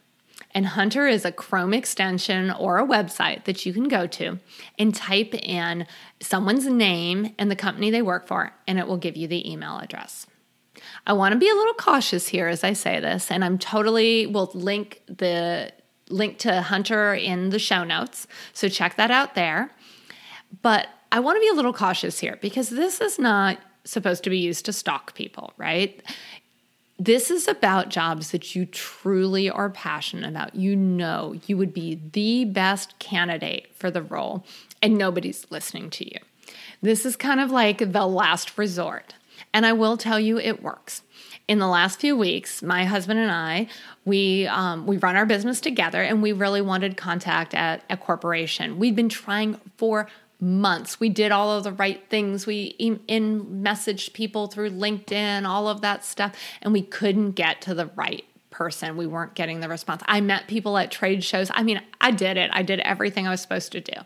And 0.51 0.65
Hunter 0.65 1.07
is 1.07 1.25
a 1.25 1.33
Chrome 1.33 1.73
extension 1.73 2.51
or 2.51 2.77
a 2.77 2.87
website 2.87 3.43
that 3.43 3.65
you 3.65 3.73
can 3.73 3.89
go 3.89 4.07
to 4.07 4.39
and 4.79 4.95
type 4.95 5.35
in 5.35 5.87
someone's 6.21 6.67
name 6.67 7.35
and 7.37 7.51
the 7.51 7.55
company 7.57 7.91
they 7.91 8.01
work 8.01 8.27
for, 8.27 8.53
and 8.65 8.79
it 8.79 8.87
will 8.87 8.95
give 8.95 9.17
you 9.17 9.27
the 9.27 9.51
email 9.51 9.77
address. 9.79 10.25
I 11.05 11.13
want 11.13 11.33
to 11.33 11.39
be 11.39 11.49
a 11.49 11.55
little 11.55 11.73
cautious 11.73 12.27
here 12.27 12.47
as 12.47 12.63
I 12.63 12.73
say 12.73 12.99
this, 12.99 13.31
and 13.31 13.43
I'm 13.43 13.57
totally 13.57 14.27
will 14.27 14.51
link 14.53 15.01
the 15.07 15.71
link 16.09 16.39
to 16.39 16.61
Hunter 16.61 17.13
in 17.13 17.49
the 17.49 17.59
show 17.59 17.83
notes. 17.83 18.27
So 18.53 18.69
check 18.69 18.95
that 18.95 19.11
out 19.11 19.35
there. 19.35 19.71
But 20.61 20.87
I 21.11 21.19
want 21.19 21.37
to 21.37 21.41
be 21.41 21.49
a 21.49 21.53
little 21.53 21.73
cautious 21.73 22.19
here 22.19 22.37
because 22.41 22.69
this 22.69 23.01
is 23.01 23.19
not 23.19 23.57
supposed 23.83 24.23
to 24.23 24.29
be 24.29 24.37
used 24.37 24.65
to 24.65 24.73
stalk 24.73 25.15
people, 25.15 25.53
right? 25.57 26.01
This 26.99 27.29
is 27.29 27.47
about 27.47 27.89
jobs 27.89 28.31
that 28.31 28.55
you 28.55 28.65
truly 28.65 29.49
are 29.49 29.69
passionate 29.69 30.27
about. 30.27 30.55
You 30.55 30.75
know 30.75 31.35
you 31.45 31.55
would 31.57 31.73
be 31.73 32.01
the 32.11 32.45
best 32.45 32.97
candidate 32.99 33.73
for 33.75 33.91
the 33.91 34.01
role, 34.01 34.45
and 34.81 34.97
nobody's 34.97 35.45
listening 35.49 35.89
to 35.91 36.05
you. 36.05 36.19
This 36.81 37.05
is 37.05 37.15
kind 37.15 37.39
of 37.39 37.51
like 37.51 37.91
the 37.91 38.07
last 38.07 38.57
resort. 38.57 39.15
And 39.57 39.65
I 39.65 39.73
will 39.73 39.97
tell 39.97 40.19
you, 40.19 40.37
it 40.37 40.61
works. 40.61 41.01
In 41.47 41.57
the 41.57 41.65
last 41.65 41.99
few 41.99 42.15
weeks, 42.15 42.61
my 42.61 42.85
husband 42.85 43.19
and 43.19 43.31
I, 43.31 43.69
we 44.05 44.45
um, 44.45 44.85
we 44.85 44.97
run 44.97 45.15
our 45.15 45.25
business 45.25 45.59
together, 45.59 45.99
and 45.99 46.21
we 46.21 46.31
really 46.31 46.61
wanted 46.61 46.95
contact 46.95 47.55
at 47.55 47.81
a 47.89 47.97
corporation. 47.97 48.77
We'd 48.77 48.95
been 48.95 49.09
trying 49.09 49.59
for 49.77 50.09
months. 50.39 50.99
We 50.99 51.09
did 51.09 51.31
all 51.31 51.57
of 51.57 51.63
the 51.63 51.71
right 51.71 52.07
things. 52.07 52.45
We 52.45 52.75
in 52.77 52.99
messaged 53.63 54.13
people 54.13 54.45
through 54.45 54.69
LinkedIn, 54.69 55.47
all 55.47 55.67
of 55.67 55.81
that 55.81 56.05
stuff, 56.05 56.35
and 56.61 56.71
we 56.71 56.83
couldn't 56.83 57.31
get 57.31 57.59
to 57.61 57.73
the 57.73 57.87
right 57.95 58.25
person. 58.51 58.95
We 58.95 59.07
weren't 59.07 59.33
getting 59.33 59.61
the 59.61 59.69
response. 59.69 60.03
I 60.05 60.21
met 60.21 60.47
people 60.47 60.77
at 60.77 60.91
trade 60.91 61.23
shows. 61.23 61.49
I 61.51 61.63
mean, 61.63 61.81
I 61.99 62.11
did 62.11 62.37
it. 62.37 62.51
I 62.53 62.61
did 62.61 62.79
everything 62.81 63.25
I 63.25 63.31
was 63.31 63.41
supposed 63.41 63.71
to 63.71 63.81
do. 63.81 64.01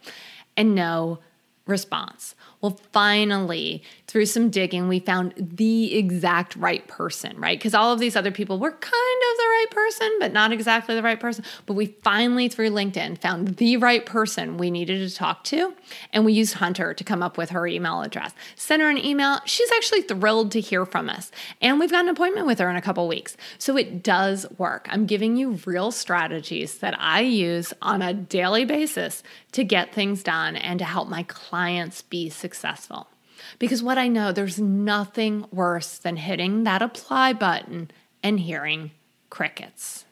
And 0.55 0.75
no 0.75 1.19
response. 1.67 2.35
Well, 2.61 2.79
finally, 2.93 3.81
through 4.05 4.27
some 4.27 4.51
digging, 4.51 4.87
we 4.87 4.99
found 4.99 5.33
the 5.35 5.97
exact 5.97 6.55
right 6.55 6.87
person, 6.87 7.39
right? 7.39 7.57
Because 7.57 7.73
all 7.73 7.91
of 7.91 7.99
these 7.99 8.15
other 8.15 8.29
people 8.29 8.59
were 8.59 8.71
kind 8.71 8.83
of 8.83 9.37
the 9.37 9.43
right 9.43 9.67
person, 9.71 10.17
but 10.19 10.31
not 10.31 10.51
exactly 10.51 10.93
the 10.93 11.01
right 11.01 11.19
person. 11.19 11.43
But 11.65 11.73
we 11.73 11.87
finally, 12.03 12.49
through 12.49 12.69
LinkedIn, 12.69 13.19
found 13.19 13.57
the 13.57 13.77
right 13.77 14.05
person 14.05 14.57
we 14.57 14.69
needed 14.69 15.09
to 15.09 15.15
talk 15.15 15.43
to. 15.45 15.73
And 16.13 16.23
we 16.23 16.33
used 16.33 16.55
Hunter 16.55 16.93
to 16.93 17.03
come 17.03 17.23
up 17.23 17.35
with 17.35 17.49
her 17.49 17.65
email 17.65 18.01
address. 18.01 18.33
Sent 18.55 18.81
her 18.81 18.89
an 18.89 19.03
email. 19.03 19.39
She's 19.45 19.71
actually 19.71 20.03
thrilled 20.03 20.51
to 20.51 20.59
hear 20.59 20.85
from 20.85 21.09
us. 21.09 21.31
And 21.61 21.79
we've 21.79 21.91
got 21.91 22.05
an 22.05 22.09
appointment 22.09 22.45
with 22.45 22.59
her 22.59 22.69
in 22.69 22.75
a 22.75 22.81
couple 22.81 23.07
weeks. 23.07 23.37
So 23.57 23.75
it 23.75 24.03
does 24.03 24.45
work. 24.59 24.87
I'm 24.91 25.07
giving 25.07 25.35
you 25.35 25.59
real 25.65 25.91
strategies 25.91 26.77
that 26.79 26.95
I 26.99 27.21
use 27.21 27.73
on 27.81 28.03
a 28.03 28.13
daily 28.13 28.65
basis 28.65 29.23
to 29.53 29.63
get 29.63 29.93
things 29.93 30.21
done 30.21 30.55
and 30.55 30.79
to 30.79 30.85
help 30.85 31.09
my 31.09 31.23
clients 31.23 32.03
be 32.03 32.29
successful. 32.51 33.07
Because 33.59 33.81
what 33.81 33.97
I 33.97 34.07
know, 34.07 34.31
there's 34.31 34.59
nothing 34.59 35.45
worse 35.51 35.97
than 35.97 36.17
hitting 36.17 36.63
that 36.63 36.81
apply 36.81 37.33
button 37.33 37.89
and 38.21 38.39
hearing 38.39 38.91
crickets. 39.29 40.05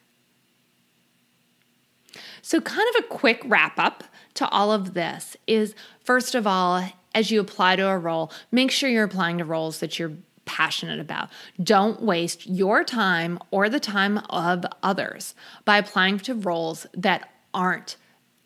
So, 2.42 2.62
kind 2.62 2.88
of 2.96 3.04
a 3.04 3.08
quick 3.08 3.42
wrap 3.46 3.78
up 3.78 4.04
to 4.36 4.48
all 4.50 4.72
of 4.72 4.94
this 4.94 5.38
is 5.46 5.76
first 6.04 6.34
of 6.34 6.48
all, 6.48 6.84
as 7.14 7.30
you 7.30 7.40
apply 7.40 7.76
to 7.76 7.88
a 7.88 7.98
role, 7.98 8.32
make 8.52 8.72
sure 8.72 8.90
you're 8.90 9.04
applying 9.04 9.38
to 9.40 9.46
roles 9.46 9.80
that 9.82 10.00
you're 10.00 10.14
passionate 10.46 11.00
about. 11.00 11.30
Don't 11.62 12.02
waste 12.02 12.48
your 12.48 12.84
time 12.84 13.38
or 13.52 13.70
the 13.70 13.80
time 13.80 14.20
of 14.30 14.66
others 14.82 15.36
by 15.66 15.78
applying 15.78 16.18
to 16.20 16.34
roles 16.34 16.88
that 16.96 17.30
aren't 17.54 17.98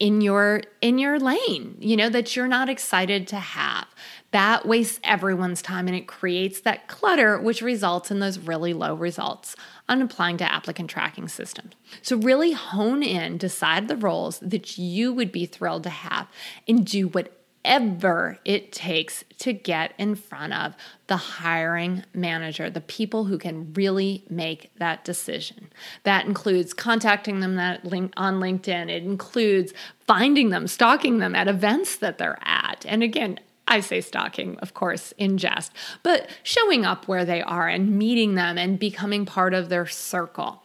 in 0.04 0.20
your 0.20 0.62
in 0.82 0.98
your 0.98 1.18
lane 1.18 1.78
you 1.80 1.96
know 1.96 2.10
that 2.10 2.36
you're 2.36 2.46
not 2.46 2.68
excited 2.68 3.26
to 3.26 3.38
have. 3.38 3.88
That 4.32 4.66
wastes 4.66 5.00
everyone's 5.02 5.62
time 5.62 5.88
and 5.88 5.96
it 5.96 6.08
creates 6.08 6.60
that 6.62 6.90
clutter 6.90 7.40
which 7.40 7.62
results 7.62 8.12
in 8.12 8.20
those 8.20 8.38
really 8.38 8.74
low 8.74 8.96
results 8.96 9.56
on 9.88 10.02
applying 10.02 10.36
to 10.38 10.52
applicant 10.52 10.90
tracking 10.90 11.30
systems 11.30 11.76
so 12.02 12.18
really 12.18 12.52
hone 12.52 13.02
in 13.02 13.38
decide 13.38 13.88
the 13.88 13.96
roles 13.96 14.40
that 14.40 14.78
you 14.78 15.14
would 15.14 15.32
be 15.32 15.46
thrilled 15.46 15.84
to 15.84 15.90
have 15.90 16.28
and 16.68 16.86
do 16.86 17.08
what 17.08 17.43
whatever 17.64 18.38
it 18.44 18.72
takes 18.72 19.24
to 19.40 19.54
get 19.54 19.94
in 19.98 20.16
front 20.16 20.54
of 20.54 20.76
the 21.08 21.18
hiring 21.18 22.04
manager, 22.14 22.70
the 22.70 22.82
people 22.82 23.26
who 23.26 23.38
can 23.38 23.74
really 23.74 24.26
make 24.30 24.72
that 24.78 25.04
decision. 25.06 25.70
That 26.04 26.26
includes 26.26 26.74
contacting 26.74 27.40
them 27.40 27.56
that 27.56 27.86
link 27.86 28.14
on 28.18 28.40
LinkedIn. 28.40 28.90
It 28.90 29.04
includes 29.04 29.74
finding 30.06 30.50
them, 30.50 30.68
stalking 30.68 31.20
them 31.20 31.36
at 31.36 31.48
events 31.48 31.98
that 31.98 32.18
they're 32.18 32.40
at. 32.42 32.86
And 32.88 33.02
again, 33.04 33.40
I 33.66 33.80
say 33.80 34.02
stalking, 34.02 34.58
of 34.58 34.74
course, 34.74 35.14
in 35.18 35.38
jest, 35.38 35.72
but 36.04 36.30
showing 36.44 36.86
up 36.86 37.08
where 37.08 37.24
they 37.24 37.42
are 37.42 37.70
and 37.70 37.98
meeting 37.98 38.36
them 38.36 38.58
and 38.58 38.78
becoming 38.78 39.26
part 39.26 39.54
of 39.54 39.70
their 39.70 39.88
circle. 39.88 40.64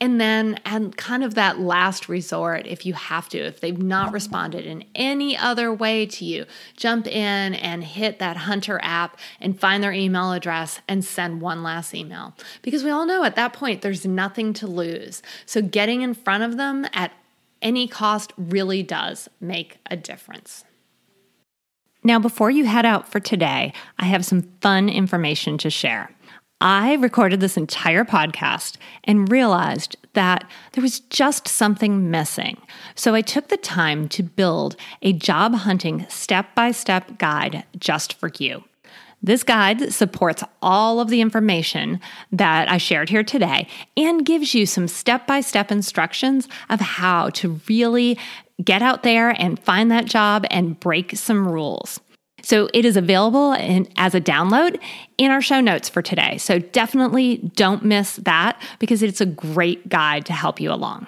And 0.00 0.20
then, 0.20 0.58
and 0.64 0.96
kind 0.96 1.22
of 1.22 1.34
that 1.34 1.60
last 1.60 2.08
resort, 2.08 2.66
if 2.66 2.84
you 2.84 2.94
have 2.94 3.28
to, 3.30 3.38
if 3.38 3.60
they've 3.60 3.78
not 3.78 4.12
responded 4.12 4.66
in 4.66 4.84
any 4.94 5.36
other 5.36 5.72
way 5.72 6.04
to 6.06 6.24
you, 6.24 6.46
jump 6.76 7.06
in 7.06 7.54
and 7.54 7.84
hit 7.84 8.18
that 8.18 8.36
Hunter 8.36 8.80
app 8.82 9.18
and 9.40 9.58
find 9.58 9.82
their 9.82 9.92
email 9.92 10.32
address 10.32 10.80
and 10.88 11.04
send 11.04 11.40
one 11.40 11.62
last 11.62 11.94
email. 11.94 12.34
Because 12.60 12.82
we 12.82 12.90
all 12.90 13.06
know 13.06 13.24
at 13.24 13.36
that 13.36 13.52
point, 13.52 13.82
there's 13.82 14.04
nothing 14.04 14.52
to 14.54 14.66
lose. 14.66 15.22
So 15.46 15.62
getting 15.62 16.02
in 16.02 16.12
front 16.12 16.42
of 16.42 16.56
them 16.56 16.86
at 16.92 17.12
any 17.62 17.88
cost 17.88 18.32
really 18.36 18.82
does 18.82 19.28
make 19.40 19.78
a 19.90 19.96
difference. 19.96 20.64
Now, 22.02 22.18
before 22.18 22.50
you 22.50 22.66
head 22.66 22.84
out 22.84 23.08
for 23.08 23.18
today, 23.18 23.72
I 23.98 24.04
have 24.04 24.26
some 24.26 24.42
fun 24.60 24.90
information 24.90 25.56
to 25.58 25.70
share. 25.70 26.10
I 26.64 26.94
recorded 26.94 27.40
this 27.40 27.58
entire 27.58 28.06
podcast 28.06 28.78
and 29.04 29.30
realized 29.30 29.98
that 30.14 30.48
there 30.72 30.80
was 30.80 31.00
just 31.00 31.46
something 31.46 32.10
missing. 32.10 32.56
So 32.94 33.14
I 33.14 33.20
took 33.20 33.48
the 33.48 33.58
time 33.58 34.08
to 34.08 34.22
build 34.22 34.74
a 35.02 35.12
job 35.12 35.54
hunting 35.54 36.06
step 36.08 36.54
by 36.54 36.70
step 36.70 37.18
guide 37.18 37.64
just 37.78 38.14
for 38.14 38.30
you. 38.38 38.64
This 39.22 39.42
guide 39.42 39.92
supports 39.92 40.42
all 40.62 41.00
of 41.00 41.08
the 41.08 41.20
information 41.20 42.00
that 42.32 42.70
I 42.70 42.78
shared 42.78 43.10
here 43.10 43.24
today 43.24 43.68
and 43.94 44.24
gives 44.24 44.54
you 44.54 44.64
some 44.64 44.88
step 44.88 45.26
by 45.26 45.42
step 45.42 45.70
instructions 45.70 46.48
of 46.70 46.80
how 46.80 47.28
to 47.30 47.60
really 47.68 48.18
get 48.64 48.80
out 48.80 49.02
there 49.02 49.30
and 49.38 49.60
find 49.60 49.90
that 49.90 50.06
job 50.06 50.46
and 50.50 50.80
break 50.80 51.14
some 51.16 51.46
rules. 51.46 52.00
So 52.44 52.68
it 52.74 52.84
is 52.84 52.96
available 52.96 53.52
in, 53.52 53.88
as 53.96 54.14
a 54.14 54.20
download 54.20 54.78
in 55.16 55.30
our 55.30 55.40
show 55.40 55.60
notes 55.60 55.88
for 55.88 56.02
today. 56.02 56.36
So 56.38 56.58
definitely 56.58 57.38
don't 57.56 57.84
miss 57.84 58.16
that 58.16 58.60
because 58.78 59.02
it's 59.02 59.22
a 59.22 59.26
great 59.26 59.88
guide 59.88 60.26
to 60.26 60.34
help 60.34 60.60
you 60.60 60.70
along. 60.70 61.06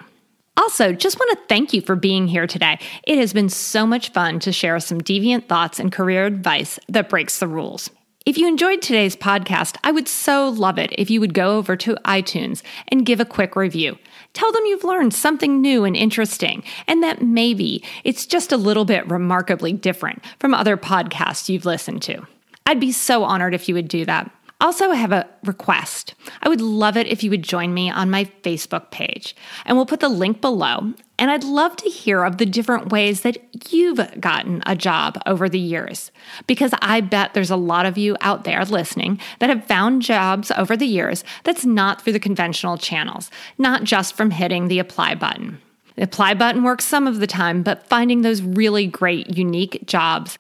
Also, 0.57 0.93
just 0.95 1.19
want 1.19 1.31
to 1.33 1.45
thank 1.49 1.75
you 1.75 1.83
for 1.83 1.95
being 1.95 2.27
here 2.27 2.47
today. 2.47 2.79
It 3.07 3.19
has 3.19 3.35
been 3.35 3.51
so 3.51 3.87
much 3.87 4.13
fun 4.13 4.39
to 4.41 4.53
share 4.53 4.81
some 4.81 5.03
deviant 5.03 5.47
thoughts 5.47 5.79
and 5.79 5.93
career 5.93 6.25
advice 6.25 6.79
that 6.89 7.11
breaks 7.11 7.39
the 7.39 7.47
rules. 7.47 7.91
If 8.25 8.39
you 8.39 8.49
enjoyed 8.49 8.81
today's 8.81 9.15
podcast, 9.15 9.77
I 9.85 9.93
would 9.93 10.09
so 10.09 10.49
love 10.49 10.79
it 10.79 10.91
if 10.97 11.11
you 11.11 11.21
would 11.21 11.35
go 11.35 11.59
over 11.59 11.77
to 11.77 11.95
iTunes 12.07 12.63
and 12.89 13.07
give 13.07 13.21
a 13.21 13.27
quick 13.27 13.55
review. 13.55 13.99
Tell 14.37 14.53
them 14.53 14.67
you've 14.67 14.85
learned 14.85 15.15
something 15.15 15.63
new 15.63 15.85
and 15.85 15.97
interesting, 15.97 16.63
and 16.87 17.03
that 17.03 17.23
maybe 17.23 17.83
it's 18.05 18.27
just 18.27 18.53
a 18.53 18.59
little 18.59 18.85
bit 18.85 19.09
remarkably 19.09 19.73
different 19.73 20.23
from 20.39 20.53
other 20.53 20.77
podcasts 20.77 21.49
you've 21.49 21.65
listened 21.65 22.03
to. 22.03 22.27
I'd 22.67 22.79
be 22.79 22.93
so 22.93 23.25
honored 23.25 23.55
if 23.55 23.67
you 23.67 23.75
would 23.75 23.89
do 23.89 24.05
that. 24.05 24.31
Also, 24.59 24.91
I 24.91 24.95
have 24.95 25.13
a 25.13 25.29
request. 25.45 26.15
I 26.43 26.49
would 26.49 26.63
love 26.63 26.97
it 26.97 27.07
if 27.07 27.23
you 27.23 27.29
would 27.31 27.43
join 27.43 27.75
me 27.75 27.91
on 27.91 28.11
my 28.11 28.25
Facebook 28.43 28.91
page, 28.91 29.37
and 29.67 29.77
we'll 29.77 29.85
put 29.85 30.01
the 30.01 30.09
link 30.09 30.41
below. 30.41 30.95
And 31.19 31.31
I'd 31.31 31.45
love 31.45 31.77
to 31.77 31.91
hear 31.91 32.25
of 32.25 32.39
the 32.39 32.47
different 32.47 32.91
ways 32.91 33.21
that 33.21 33.37
you've 33.71 34.01
gotten 34.19 34.63
a 34.65 34.75
job 34.75 35.21
over 35.27 35.49
the 35.49 35.59
years, 35.59 36.11
because 36.47 36.73
I 36.81 37.03
bet 37.03 37.35
there's 37.35 37.51
a 37.51 37.57
lot 37.57 37.85
of 37.85 37.99
you 37.99 38.17
out 38.23 38.45
there 38.45 38.65
listening 38.65 39.21
that 39.41 39.51
have 39.51 39.67
found 39.67 40.01
jobs 40.01 40.51
over 40.53 40.75
the 40.75 40.87
years 40.87 41.23
that's 41.45 41.67
not 41.67 42.01
through 42.01 42.15
the 42.15 42.21
conventional 42.21 42.79
channels, 42.79 43.31
not 43.59 43.85
just 43.85 44.17
from 44.17 44.31
hitting 44.31 44.69
the 44.69 44.79
apply 44.79 45.17
button. 45.17 45.61
The 45.97 46.05
apply 46.05 46.33
button 46.33 46.63
works 46.63 46.87
some 46.87 47.07
of 47.07 47.21
the 47.21 47.27
time, 47.27 47.63
but 47.63 47.87
finding 47.89 48.23
those 48.23 48.41
really 48.41 48.87
great, 48.87 49.37
unique 49.37 49.85
jobs, 49.87 50.39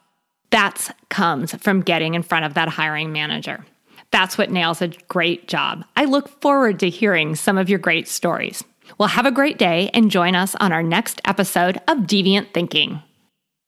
that 0.50 0.96
comes 1.10 1.54
from 1.56 1.82
getting 1.82 2.14
in 2.14 2.22
front 2.22 2.46
of 2.46 2.54
that 2.54 2.68
hiring 2.68 3.12
manager. 3.12 3.64
That's 4.16 4.38
what 4.38 4.50
nails 4.50 4.80
a 4.80 4.88
great 5.08 5.46
job. 5.46 5.84
I 5.94 6.06
look 6.06 6.40
forward 6.40 6.80
to 6.80 6.88
hearing 6.88 7.36
some 7.36 7.58
of 7.58 7.68
your 7.68 7.78
great 7.78 8.08
stories. 8.08 8.64
Well, 8.96 9.10
have 9.10 9.26
a 9.26 9.30
great 9.30 9.58
day 9.58 9.90
and 9.92 10.10
join 10.10 10.34
us 10.34 10.54
on 10.54 10.72
our 10.72 10.82
next 10.82 11.20
episode 11.26 11.82
of 11.86 11.98
Deviant 12.06 12.54
Thinking. 12.54 13.02